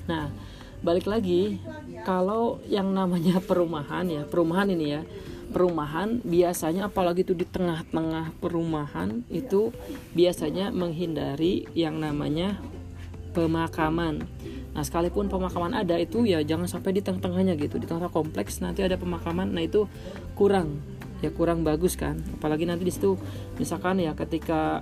Nah, 0.05 0.29
balik 0.86 1.10
lagi 1.10 1.57
kalau 2.05 2.62
yang 2.69 2.93
namanya 2.93 3.41
perumahan 3.50 4.05
ya, 4.05 4.21
perumahan 4.24 4.69
ini 4.69 4.86
ya. 4.95 5.01
Perumahan 5.51 6.24
biasanya 6.24 6.88
apalagi 6.88 7.27
itu 7.27 7.36
di 7.36 7.43
tengah-tengah 7.43 8.39
perumahan 8.39 9.27
itu 9.27 9.75
biasanya 10.15 10.72
menghindari 10.72 11.67
yang 11.75 12.00
namanya 12.00 12.55
pemakaman. 13.36 14.24
Nah, 14.72 14.84
sekalipun 14.88 15.27
pemakaman 15.27 15.75
ada 15.75 16.00
itu 16.00 16.24
ya 16.24 16.39
jangan 16.39 16.72
sampai 16.72 16.96
di 16.96 17.01
tengah-tengahnya 17.03 17.60
gitu. 17.60 17.75
Di 17.75 17.88
tengah 17.88 18.08
kompleks 18.08 18.63
nanti 18.63 18.84
ada 18.84 18.96
pemakaman. 18.96 19.51
Nah, 19.51 19.63
itu 19.63 19.91
kurang 20.39 20.79
ya 21.22 21.29
kurang 21.29 21.67
bagus 21.67 21.96
kan. 21.96 22.20
Apalagi 22.39 22.65
nanti 22.65 22.88
di 22.88 22.93
situ 22.93 23.15
misalkan 23.62 24.01
ya 24.01 24.15
ketika 24.17 24.81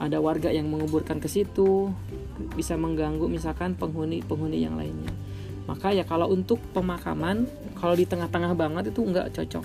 ada 0.00 0.16
warga 0.16 0.48
yang 0.48 0.70
menguburkan 0.70 1.20
ke 1.20 1.28
situ 1.28 1.92
bisa 2.56 2.72
mengganggu 2.80 3.28
misalkan 3.28 3.76
penghuni-penghuni 3.76 4.64
yang 4.64 4.80
lainnya. 4.80 5.12
Maka 5.68 5.92
ya 5.92 6.08
kalau 6.08 6.32
untuk 6.32 6.56
pemakaman 6.72 7.44
kalau 7.76 7.92
di 7.92 8.08
tengah-tengah 8.08 8.56
banget 8.56 8.90
itu 8.94 9.00
nggak 9.04 9.36
cocok. 9.36 9.64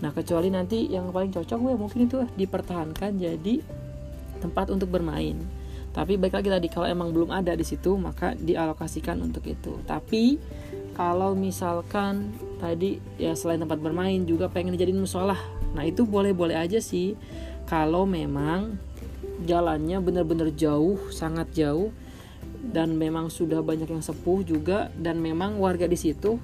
Nah, 0.00 0.10
kecuali 0.16 0.48
nanti 0.48 0.88
yang 0.88 1.12
paling 1.12 1.32
cocok 1.32 1.58
gue 1.60 1.74
mungkin 1.76 2.00
itu 2.08 2.24
dipertahankan 2.36 3.20
jadi 3.20 3.60
tempat 4.40 4.72
untuk 4.72 4.88
bermain. 4.88 5.36
Tapi 5.90 6.14
baik 6.16 6.38
lagi 6.38 6.48
tadi 6.48 6.68
kalau 6.70 6.86
emang 6.86 7.10
belum 7.10 7.34
ada 7.34 7.52
di 7.52 7.66
situ 7.66 7.98
maka 7.98 8.32
dialokasikan 8.38 9.18
untuk 9.20 9.44
itu. 9.50 9.76
Tapi 9.84 10.38
kalau 10.94 11.34
misalkan 11.34 12.30
tadi 12.62 13.02
ya 13.18 13.34
selain 13.34 13.60
tempat 13.60 13.82
bermain 13.82 14.22
juga 14.22 14.50
pengen 14.50 14.74
dijadiin 14.74 15.00
musola 15.00 15.38
nah 15.70 15.86
itu 15.86 16.06
boleh-boleh 16.06 16.54
aja 16.58 16.78
sih. 16.78 17.14
Kalau 17.66 18.06
memang 18.06 18.78
jalannya 19.46 19.98
benar-benar 20.02 20.50
jauh 20.54 20.98
sangat 21.10 21.50
jauh 21.54 21.94
dan 22.60 22.94
memang 22.98 23.32
sudah 23.32 23.62
banyak 23.62 23.88
yang 23.88 24.04
sepuh 24.04 24.44
juga 24.44 24.92
dan 24.98 25.18
memang 25.18 25.56
warga 25.58 25.88
di 25.88 25.96
situ 25.96 26.38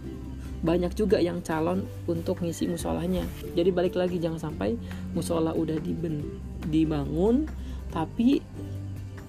banyak 0.67 0.93
juga 0.99 1.23
yang 1.23 1.39
calon 1.47 1.87
untuk 2.11 2.43
ngisi 2.43 2.67
musolahnya. 2.67 3.23
Jadi 3.55 3.71
balik 3.71 3.95
lagi 3.95 4.19
jangan 4.19 4.51
sampai 4.51 4.75
musola 5.15 5.55
udah 5.55 5.79
diben, 5.79 6.43
dibangun 6.67 7.47
tapi 7.95 8.43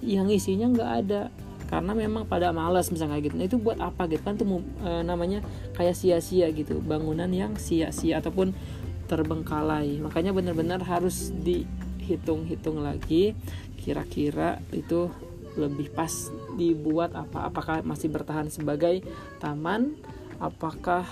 yang 0.02 0.26
isinya 0.28 0.66
nggak 0.68 0.92
ada. 1.06 1.22
Karena 1.68 1.92
memang 1.92 2.24
pada 2.24 2.48
malas 2.48 2.88
misalnya 2.88 3.20
gitu. 3.20 3.36
Nah 3.36 3.44
itu 3.44 3.60
buat 3.60 3.76
apa 3.76 4.08
gitu? 4.08 4.24
Kan 4.24 4.40
tuh 4.40 4.48
e, 4.80 5.04
namanya 5.04 5.44
kayak 5.76 5.92
sia-sia 5.92 6.48
gitu. 6.48 6.80
Bangunan 6.80 7.28
yang 7.28 7.60
sia-sia 7.60 8.24
ataupun 8.24 8.56
terbengkalai. 9.04 10.00
Makanya 10.00 10.32
benar-benar 10.32 10.80
harus 10.80 11.28
dihitung-hitung 11.44 12.80
lagi 12.80 13.36
kira-kira 13.76 14.64
itu 14.72 15.12
lebih 15.60 15.92
pas 15.92 16.12
dibuat 16.56 17.12
apa? 17.12 17.52
Apakah 17.52 17.84
masih 17.84 18.08
bertahan 18.08 18.48
sebagai 18.48 19.04
taman? 19.36 19.92
Apakah 20.40 21.04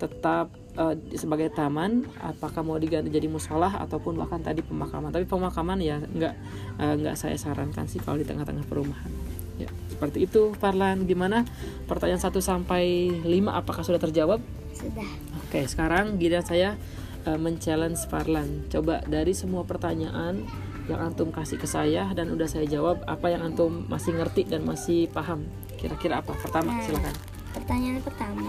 tetap 0.00 0.48
uh, 0.80 0.96
sebagai 1.12 1.52
taman 1.52 2.08
apakah 2.24 2.64
mau 2.64 2.80
diganti 2.80 3.12
jadi 3.12 3.28
musolah 3.28 3.76
ataupun 3.84 4.16
bahkan 4.16 4.40
tadi 4.40 4.64
pemakaman. 4.64 5.12
Tapi 5.12 5.28
pemakaman 5.28 5.78
ya 5.84 6.00
nggak 6.00 6.34
uh, 6.80 6.94
nggak 6.96 7.14
saya 7.20 7.36
sarankan 7.36 7.84
sih 7.84 8.00
kalau 8.00 8.16
di 8.16 8.24
tengah-tengah 8.24 8.64
perumahan. 8.64 9.12
Ya 9.60 9.68
seperti 9.92 10.24
itu 10.24 10.56
Farlan. 10.56 11.04
Gimana? 11.04 11.44
Pertanyaan 11.84 12.24
1 12.24 12.32
sampai 12.40 13.12
5 13.20 13.28
apakah 13.52 13.84
sudah 13.84 14.00
terjawab? 14.00 14.40
Sudah. 14.72 15.10
Oke 15.44 15.68
sekarang 15.68 16.16
giliran 16.16 16.48
saya 16.48 16.80
uh, 17.28 17.36
men-challenge 17.36 18.00
Farlan. 18.08 18.64
Coba 18.72 19.04
dari 19.04 19.36
semua 19.36 19.68
pertanyaan 19.68 20.48
yang 20.88 21.12
antum 21.12 21.30
kasih 21.30 21.60
ke 21.60 21.68
saya 21.68 22.08
dan 22.16 22.32
udah 22.34 22.48
saya 22.50 22.66
jawab 22.66 23.04
apa 23.06 23.30
yang 23.30 23.46
antum 23.46 23.86
masih 23.86 24.16
ngerti 24.16 24.48
dan 24.48 24.64
masih 24.64 25.06
paham? 25.12 25.44
Kira-kira 25.76 26.24
apa? 26.24 26.32
Pertama 26.34 26.72
nah, 26.74 26.82
silakan. 26.82 27.14
pertanyaan 27.50 27.98
pertama 27.98 28.46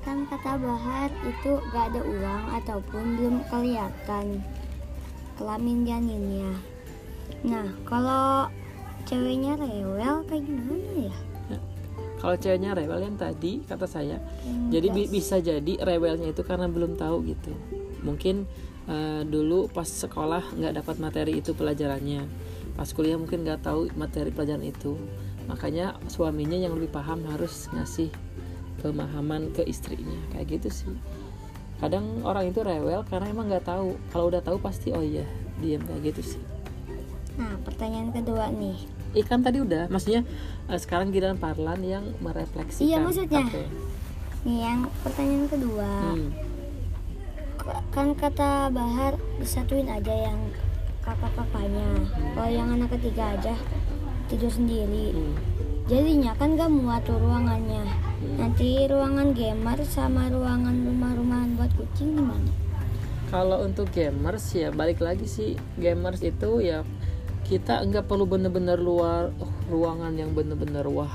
kan 0.00 0.24
kata 0.24 0.56
Bahar 0.56 1.12
itu 1.28 1.60
gak 1.72 1.92
ada 1.92 2.00
uang 2.00 2.44
ataupun 2.62 3.04
belum 3.20 3.36
kelihatan 3.52 4.40
kelamin 5.36 5.84
janinnya. 5.84 6.50
Nah 7.44 7.68
kalau 7.84 8.48
ceweknya 9.08 9.56
rewel 9.56 10.24
kayak 10.28 10.44
gimana 10.44 10.90
ya? 11.08 11.16
ya. 11.52 11.60
Kalau 12.20 12.36
ceweknya 12.36 12.70
rewel 12.76 13.00
yang 13.00 13.16
tadi 13.16 13.64
kata 13.64 13.88
saya 13.88 14.20
hmm, 14.20 14.68
jadi 14.68 14.86
bi 14.92 15.08
bisa 15.08 15.40
jadi 15.40 15.72
rewelnya 15.80 16.32
itu 16.32 16.44
karena 16.44 16.68
belum 16.68 17.00
tahu 17.00 17.24
gitu. 17.28 17.52
Mungkin 18.04 18.44
uh, 18.88 19.24
dulu 19.24 19.68
pas 19.72 19.88
sekolah 19.88 20.56
nggak 20.56 20.84
dapat 20.84 20.96
materi 21.00 21.40
itu 21.40 21.56
pelajarannya. 21.56 22.24
Pas 22.76 22.88
kuliah 22.92 23.16
mungkin 23.16 23.44
nggak 23.44 23.64
tahu 23.64 23.88
materi 23.96 24.32
pelajaran 24.32 24.64
itu. 24.64 24.96
Makanya 25.48 25.96
suaminya 26.06 26.56
yang 26.60 26.76
lebih 26.76 26.92
paham 26.92 27.24
harus 27.26 27.66
ngasih 27.72 28.12
pemahaman 28.80 29.52
ke 29.52 29.62
istrinya. 29.68 30.16
Kayak 30.32 30.58
gitu 30.60 30.68
sih. 30.72 30.96
Kadang 31.80 32.20
orang 32.28 32.52
itu 32.52 32.60
rewel 32.60 33.04
karena 33.08 33.32
emang 33.32 33.48
nggak 33.48 33.64
tahu. 33.64 33.96
Kalau 34.12 34.28
udah 34.28 34.44
tahu 34.44 34.60
pasti 34.60 34.92
oh 34.92 35.00
iya 35.00 35.24
diam 35.60 35.80
kayak 35.84 36.12
gitu 36.12 36.36
sih. 36.36 36.42
Nah 37.40 37.56
pertanyaan 37.64 38.12
kedua 38.12 38.52
nih. 38.52 38.76
Ikan 39.16 39.40
tadi 39.40 39.64
udah. 39.64 39.88
Maksudnya 39.88 40.28
uh, 40.68 40.76
sekarang 40.76 41.08
giliran 41.08 41.40
Parlan 41.40 41.80
yang 41.80 42.04
merefleksikan. 42.20 42.84
Iya 42.84 42.96
maksudnya. 43.00 43.44
Okay. 43.48 43.68
nih 44.40 44.58
yang 44.64 44.80
pertanyaan 45.04 45.46
kedua. 45.48 45.90
Hmm. 46.16 46.30
kan 47.92 48.16
kata 48.16 48.72
Bahar 48.72 49.20
disatuin 49.36 49.88
aja 49.88 50.32
yang 50.32 50.40
kakak-kakaknya. 51.04 51.88
Hmm. 51.96 52.32
kalau 52.36 52.50
yang 52.52 52.68
anak 52.72 52.92
ketiga 52.96 53.36
aja. 53.36 53.54
Tidur 54.28 54.52
sendiri. 54.52 55.16
Hmm. 55.16 55.34
jadinya 55.90 56.30
kan 56.38 56.54
gak 56.54 56.70
muat 56.70 57.02
tuh 57.02 57.18
ruangannya 57.18 58.09
nanti 58.20 58.84
ruangan 58.84 59.32
gamer 59.32 59.80
sama 59.88 60.28
ruangan 60.28 60.76
rumah-rumahan 60.76 61.56
buat 61.56 61.72
kucing 61.72 62.20
gimana? 62.20 62.52
Kalau 63.32 63.64
untuk 63.64 63.88
gamers 63.94 64.44
ya 64.52 64.68
balik 64.74 65.00
lagi 65.00 65.24
sih 65.24 65.56
gamers 65.80 66.20
itu 66.20 66.60
ya 66.60 66.84
kita 67.48 67.80
enggak 67.80 68.06
perlu 68.10 68.28
bener-bener 68.28 68.76
luar 68.76 69.32
oh, 69.40 69.52
ruangan 69.72 70.12
yang 70.18 70.36
bener-bener 70.36 70.84
wah. 70.90 71.12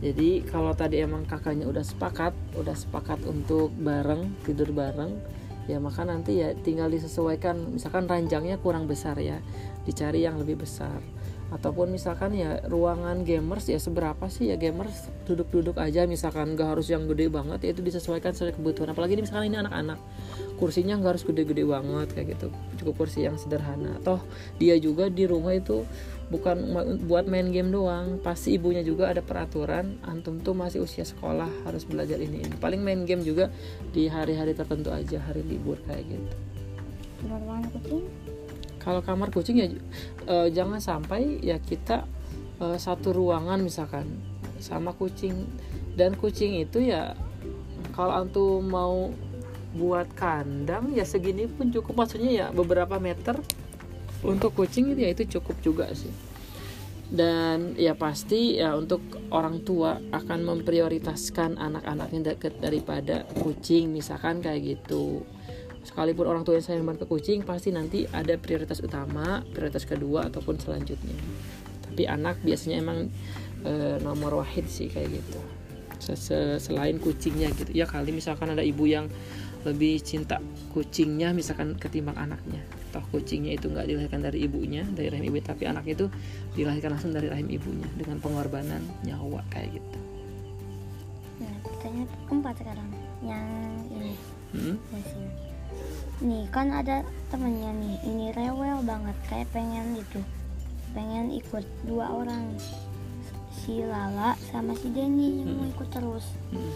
Jadi 0.00 0.40
kalau 0.48 0.72
tadi 0.72 1.04
emang 1.04 1.28
kakaknya 1.28 1.68
udah 1.68 1.84
sepakat 1.84 2.32
udah 2.56 2.72
sepakat 2.72 3.20
untuk 3.28 3.68
bareng 3.76 4.32
tidur 4.48 4.72
bareng 4.72 5.20
ya 5.68 5.76
maka 5.76 6.08
nanti 6.08 6.40
ya 6.40 6.56
tinggal 6.56 6.88
disesuaikan. 6.88 7.76
Misalkan 7.76 8.08
ranjangnya 8.08 8.56
kurang 8.56 8.88
besar 8.88 9.20
ya 9.20 9.36
dicari 9.84 10.24
yang 10.24 10.40
lebih 10.40 10.64
besar 10.64 11.04
ataupun 11.50 11.90
misalkan 11.90 12.34
ya 12.34 12.62
ruangan 12.70 13.26
gamers 13.26 13.66
ya 13.66 13.78
seberapa 13.82 14.30
sih 14.30 14.54
ya 14.54 14.56
gamers 14.56 15.10
duduk-duduk 15.26 15.76
aja 15.82 16.06
misalkan 16.06 16.54
gak 16.54 16.78
harus 16.78 16.86
yang 16.90 17.10
gede 17.10 17.26
banget 17.26 17.58
ya 17.66 17.70
itu 17.74 17.82
disesuaikan 17.82 18.30
sesuai 18.34 18.54
kebutuhan. 18.54 18.94
Apalagi 18.94 19.18
ini 19.18 19.26
misalkan 19.26 19.50
ini 19.50 19.58
anak-anak 19.58 19.98
kursinya 20.60 21.00
nggak 21.00 21.10
harus 21.16 21.24
gede-gede 21.24 21.64
banget 21.64 22.08
kayak 22.12 22.26
gitu. 22.36 22.48
Cukup 22.78 23.04
kursi 23.04 23.24
yang 23.24 23.40
sederhana. 23.40 23.96
Toh 24.04 24.20
dia 24.60 24.76
juga 24.76 25.08
di 25.08 25.24
rumah 25.24 25.56
itu 25.56 25.88
bukan 26.28 26.70
buat 27.08 27.24
main 27.26 27.48
game 27.48 27.72
doang. 27.72 28.20
Pasti 28.20 28.60
ibunya 28.60 28.84
juga 28.84 29.08
ada 29.08 29.24
peraturan 29.24 29.98
antum 30.04 30.38
tuh 30.38 30.52
masih 30.52 30.84
usia 30.84 31.02
sekolah 31.02 31.48
harus 31.64 31.88
belajar 31.88 32.20
ini 32.20 32.44
ini. 32.44 32.54
Paling 32.60 32.84
main 32.84 33.08
game 33.08 33.24
juga 33.24 33.48
di 33.90 34.06
hari-hari 34.06 34.52
tertentu 34.52 34.92
aja 34.92 35.18
hari 35.24 35.42
libur 35.42 35.80
kayak 35.88 36.04
gitu 36.06 36.36
kalau 38.80 39.04
kamar 39.04 39.28
kucing 39.28 39.60
ya 39.60 39.68
uh, 40.24 40.48
jangan 40.48 40.80
sampai 40.80 41.38
ya 41.44 41.60
kita 41.60 42.08
uh, 42.60 42.76
satu 42.80 43.12
ruangan 43.12 43.60
misalkan 43.60 44.08
sama 44.60 44.96
kucing. 44.96 45.48
Dan 45.96 46.16
kucing 46.16 46.60
itu 46.60 46.80
ya 46.80 47.12
kalau 47.92 48.24
antum 48.24 48.64
mau 48.64 49.12
buat 49.76 50.08
kandang 50.16 50.96
ya 50.96 51.04
segini 51.04 51.44
pun 51.44 51.68
cukup. 51.68 52.04
Maksudnya 52.04 52.30
ya 52.30 52.46
beberapa 52.50 52.96
meter 52.96 53.36
untuk 54.24 54.56
kucing 54.56 54.96
itu 54.96 55.00
ya 55.04 55.10
itu 55.12 55.38
cukup 55.40 55.56
juga 55.60 55.86
sih. 55.92 56.12
Dan 57.10 57.74
ya 57.74 57.98
pasti 57.98 58.62
ya 58.62 58.78
untuk 58.78 59.02
orang 59.34 59.66
tua 59.66 59.98
akan 60.14 60.46
memprioritaskan 60.46 61.58
anak-anaknya 61.58 62.38
daripada 62.62 63.26
kucing 63.42 63.90
misalkan 63.90 64.38
kayak 64.38 64.78
gitu 64.78 65.26
sekalipun 65.80 66.28
orang 66.28 66.44
tua 66.44 66.60
yang 66.60 66.64
sayang 66.64 66.84
banget 66.84 67.04
ke 67.04 67.08
kucing 67.08 67.40
pasti 67.42 67.72
nanti 67.72 68.04
ada 68.12 68.36
prioritas 68.36 68.84
utama 68.84 69.40
prioritas 69.52 69.88
kedua 69.88 70.28
ataupun 70.28 70.60
selanjutnya. 70.60 71.16
Tapi 71.88 72.04
anak 72.06 72.38
biasanya 72.44 72.76
emang 72.84 73.08
e, 73.64 73.98
nomor 74.04 74.44
wahid 74.44 74.68
sih 74.68 74.92
kayak 74.92 75.08
gitu. 75.20 75.40
Selain 76.60 76.96
kucingnya 77.00 77.52
gitu. 77.56 77.72
Ya 77.72 77.88
kali 77.88 78.12
misalkan 78.12 78.52
ada 78.52 78.64
ibu 78.64 78.84
yang 78.88 79.08
lebih 79.60 80.00
cinta 80.00 80.40
kucingnya 80.72 81.36
misalkan 81.36 81.76
ketimbang 81.76 82.16
anaknya. 82.16 82.60
Toh 82.90 83.04
kucingnya 83.12 83.56
itu 83.56 83.68
nggak 83.68 83.86
dilahirkan 83.88 84.24
dari 84.24 84.48
ibunya 84.48 84.82
dari 84.88 85.12
rahim 85.12 85.28
ibu 85.28 85.38
tapi 85.44 85.68
anak 85.68 85.84
itu 85.84 86.08
dilahirkan 86.56 86.96
langsung 86.96 87.12
dari 87.12 87.28
rahim 87.28 87.48
ibunya 87.52 87.88
dengan 87.96 88.20
pengorbanan 88.20 88.80
nyawa 89.04 89.44
kayak 89.52 89.76
gitu. 89.76 89.98
Nah 91.44 91.54
pertanyaan 91.64 92.08
keempat 92.28 92.54
sekarang. 92.60 92.88
Yang 93.20 93.48
ini. 93.92 94.12
Hmm? 94.50 94.76
Nih 96.20 96.44
kan 96.52 96.68
ada 96.70 97.00
temennya 97.32 97.72
nih. 97.72 97.96
Ini 98.04 98.26
rewel 98.36 98.84
banget 98.84 99.16
kayak 99.28 99.48
pengen 99.54 99.96
itu. 99.96 100.20
Pengen 100.92 101.32
ikut 101.32 101.64
dua 101.88 102.12
orang. 102.12 102.54
Si 103.60 103.84
Lala 103.84 104.36
sama 104.50 104.72
si 104.76 104.88
Denny 104.92 105.44
yang 105.44 105.50
hmm. 105.52 105.58
mau 105.58 105.66
ikut 105.68 105.88
terus. 105.92 106.26
Hmm. 106.52 106.72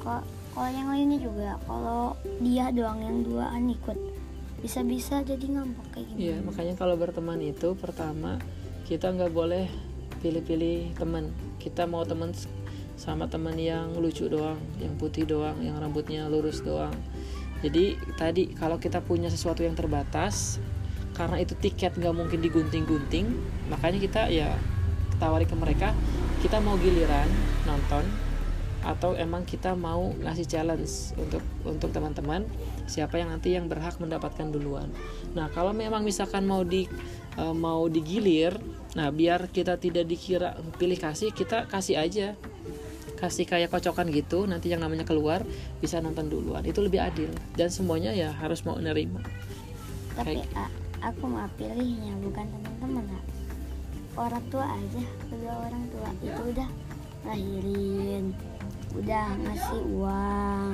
kok 0.00 0.24
kalau 0.56 0.70
yang 0.72 0.88
lainnya 0.88 1.20
juga 1.20 1.60
kalau 1.68 2.16
dia 2.40 2.72
doang 2.72 3.04
yang 3.04 3.20
duaan 3.20 3.68
ikut 3.68 4.00
bisa-bisa 4.64 5.20
jadi 5.20 5.44
ngambek 5.44 5.86
kayak 5.92 6.06
gini. 6.08 6.18
Iya 6.18 6.36
makanya 6.40 6.74
kalau 6.80 6.96
berteman 6.96 7.40
itu 7.44 7.76
pertama 7.76 8.40
kita 8.88 9.12
nggak 9.12 9.32
boleh 9.32 9.68
pilih-pilih 10.24 10.96
teman. 10.96 11.28
Kita 11.60 11.84
mau 11.84 12.02
teman 12.08 12.32
sama 13.00 13.24
teman 13.24 13.56
yang 13.56 13.96
lucu 13.96 14.28
doang 14.28 14.60
yang 14.76 14.92
putih 15.00 15.24
doang 15.24 15.56
yang 15.64 15.80
rambutnya 15.80 16.28
lurus 16.28 16.60
doang 16.60 16.92
jadi 17.60 17.96
tadi 18.16 18.56
kalau 18.56 18.80
kita 18.80 19.04
punya 19.04 19.28
sesuatu 19.28 19.60
yang 19.64 19.76
terbatas 19.76 20.60
karena 21.16 21.42
itu 21.42 21.52
tiket 21.58 21.96
nggak 22.00 22.14
mungkin 22.16 22.40
digunting-gunting 22.40 23.26
makanya 23.68 23.98
kita 24.00 24.22
ya 24.32 24.56
tawari 25.20 25.44
ke 25.44 25.52
mereka 25.52 25.92
kita 26.40 26.56
mau 26.64 26.80
giliran 26.80 27.28
nonton 27.68 28.04
atau 28.80 29.12
emang 29.12 29.44
kita 29.44 29.76
mau 29.76 30.16
ngasih 30.24 30.48
challenge 30.48 31.12
untuk 31.20 31.44
untuk 31.68 31.92
teman-teman 31.92 32.48
siapa 32.88 33.20
yang 33.20 33.28
nanti 33.28 33.52
yang 33.52 33.68
berhak 33.68 34.00
mendapatkan 34.00 34.48
duluan. 34.48 34.88
Nah 35.36 35.52
kalau 35.52 35.76
memang 35.76 36.00
misalkan 36.00 36.48
mau 36.48 36.64
di 36.64 36.88
uh, 37.36 37.52
mau 37.52 37.84
digilir, 37.92 38.56
nah 38.96 39.12
biar 39.12 39.52
kita 39.52 39.76
tidak 39.76 40.08
dikira 40.08 40.56
pilih 40.80 40.96
kasih 40.96 41.28
kita 41.36 41.68
kasih 41.68 42.00
aja 42.00 42.40
kasih 43.20 43.44
kayak 43.44 43.68
kocokan 43.68 44.08
gitu 44.08 44.48
nanti 44.48 44.72
yang 44.72 44.80
namanya 44.80 45.04
keluar 45.04 45.44
bisa 45.78 46.00
nonton 46.00 46.32
duluan. 46.32 46.64
Itu 46.64 46.80
lebih 46.80 47.04
adil 47.04 47.30
dan 47.54 47.68
semuanya 47.68 48.16
ya 48.16 48.32
harus 48.32 48.64
mau 48.64 48.80
nerima. 48.80 49.20
Tapi 50.16 50.40
kayak, 50.40 50.48
a, 50.56 50.66
aku 51.12 51.28
mau 51.28 51.46
pilihnya 51.60 52.16
bukan 52.24 52.48
teman-teman 52.48 53.04
orang 54.16 54.44
tua 54.50 54.66
aja 54.66 55.02
kedua 55.28 55.54
orang 55.68 55.84
tua. 55.92 56.08
Itu 56.24 56.42
udah 56.50 56.68
lahirin 57.28 58.32
udah 58.90 59.26
ngasih 59.46 59.80
uang 59.94 60.72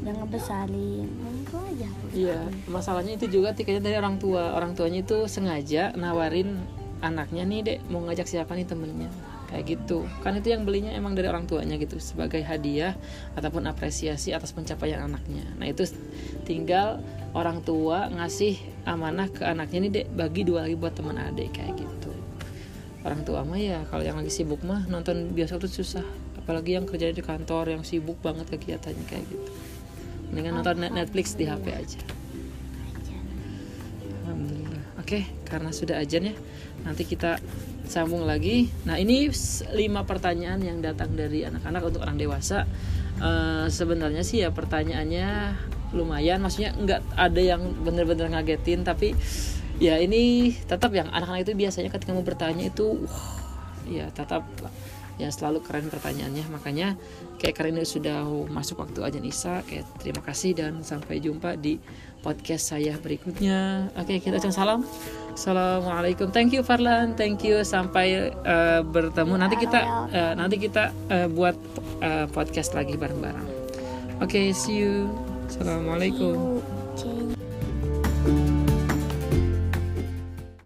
udah 0.00 0.12
ngebesarin. 0.16 1.08
Dan 1.08 1.34
itu 1.44 1.56
aja 1.60 1.88
Iya, 2.10 2.40
masalahnya 2.72 3.12
itu 3.20 3.26
juga 3.28 3.52
tiketnya 3.52 3.84
dari 3.84 3.96
orang 4.00 4.16
tua. 4.16 4.56
Orang 4.56 4.72
tuanya 4.72 5.04
itu 5.04 5.28
sengaja 5.28 5.92
nawarin 5.94 6.56
anaknya 7.00 7.44
nih, 7.44 7.60
Dek, 7.64 7.78
mau 7.92 8.00
ngajak 8.04 8.28
siapa 8.28 8.56
nih 8.56 8.68
temennya. 8.68 9.12
Kayak 9.50 9.64
gitu. 9.66 10.06
Kan 10.22 10.38
itu 10.38 10.54
yang 10.54 10.62
belinya 10.62 10.94
emang 10.94 11.18
dari 11.18 11.26
orang 11.26 11.50
tuanya 11.50 11.74
gitu 11.74 11.98
sebagai 11.98 12.38
hadiah 12.46 12.94
ataupun 13.34 13.66
apresiasi 13.66 14.30
atas 14.30 14.54
pencapaian 14.54 15.02
anaknya. 15.02 15.42
Nah, 15.58 15.66
itu 15.66 15.90
tinggal 16.46 17.02
orang 17.34 17.60
tua 17.66 18.06
ngasih 18.14 18.58
amanah 18.86 19.26
ke 19.26 19.42
anaknya 19.42 19.78
nih, 19.82 19.90
Dek, 19.90 20.06
bagi 20.14 20.42
dua 20.46 20.66
lagi 20.66 20.78
buat 20.78 20.94
teman 20.94 21.18
adik 21.18 21.58
kayak 21.58 21.82
gitu. 21.82 22.14
Orang 23.02 23.24
tua 23.24 23.42
mah 23.42 23.56
ya 23.56 23.80
kalau 23.88 24.04
yang 24.04 24.20
lagi 24.20 24.30
sibuk 24.30 24.60
mah 24.62 24.86
nonton 24.86 25.34
bioskop 25.34 25.66
tuh 25.66 25.72
susah. 25.72 26.04
Apalagi 26.38 26.76
yang 26.76 26.86
kerja 26.86 27.10
di 27.10 27.22
kantor 27.24 27.74
yang 27.74 27.82
sibuk 27.82 28.22
banget 28.22 28.46
kegiatannya 28.54 29.04
kayak 29.08 29.24
gitu. 29.28 29.50
Mendingan 30.30 30.62
nonton 30.62 30.78
net- 30.78 30.94
Netflix 30.94 31.34
di 31.34 31.48
HP 31.48 31.74
aja. 31.74 32.00
Alhamdulillah. 34.24 34.84
Oke, 35.02 35.26
karena 35.42 35.74
sudah 35.74 35.98
ajan 35.98 36.30
ya. 36.30 36.34
Nanti 36.86 37.04
kita 37.04 37.40
sambung 37.90 38.22
lagi. 38.22 38.70
Nah, 38.86 38.96
ini 38.96 39.26
lima 39.74 40.06
pertanyaan 40.06 40.62
yang 40.62 40.78
datang 40.78 41.18
dari 41.18 41.42
anak-anak 41.42 41.82
untuk 41.82 42.00
orang 42.06 42.16
dewasa. 42.16 42.64
Eh, 43.20 43.66
sebenarnya 43.68 44.24
sih 44.24 44.40
ya 44.40 44.48
pertanyaannya 44.48 45.28
lumayan, 45.92 46.40
maksudnya 46.40 46.72
nggak 46.72 47.18
ada 47.18 47.42
yang 47.42 47.60
bener-bener 47.84 48.30
ngagetin, 48.32 48.80
tapi 48.86 49.12
ya 49.76 49.98
ini 50.00 50.54
tetap 50.54 50.94
yang 50.94 51.10
anak-anak 51.12 51.44
itu 51.44 51.52
biasanya 51.58 51.90
ketika 51.92 52.16
mau 52.16 52.24
bertanya 52.24 52.70
itu, 52.70 53.04
wah, 53.04 53.36
ya 53.90 54.08
tetap 54.14 54.46
ya 55.20 55.28
selalu 55.28 55.60
keren 55.60 55.92
pertanyaannya. 55.92 56.48
Makanya 56.48 56.96
kayak 57.36 57.54
keren 57.60 57.76
ini 57.76 57.84
sudah 57.84 58.24
masuk 58.48 58.80
waktu 58.80 59.04
ajan 59.04 59.24
Isa. 59.28 59.60
Kayak 59.68 59.84
terima 60.00 60.24
kasih 60.24 60.56
dan 60.56 60.80
sampai 60.80 61.20
jumpa 61.20 61.60
di 61.60 61.76
podcast 62.24 62.72
saya 62.72 62.96
berikutnya. 62.96 63.92
Oke, 63.96 64.20
kita 64.20 64.40
ucapkan 64.40 64.56
salam. 64.56 64.80
Assalamualaikum. 65.36 66.28
Thank 66.32 66.56
you 66.56 66.64
Farlan. 66.64 67.16
Thank 67.16 67.44
you 67.44 67.64
sampai 67.64 68.32
eh, 68.32 68.80
bertemu. 68.84 69.34
Nanti 69.36 69.56
kita 69.60 69.80
eh, 70.12 70.32
nanti 70.36 70.56
kita 70.56 70.92
eh, 71.12 71.28
buat 71.28 71.56
eh, 72.00 72.26
podcast 72.32 72.72
lagi 72.76 72.96
bareng-bareng. 72.96 73.48
Oke, 74.20 74.52
see 74.52 74.84
you. 74.84 75.08
Assalamualaikum. 75.48 76.60
Ciu. 76.96 77.39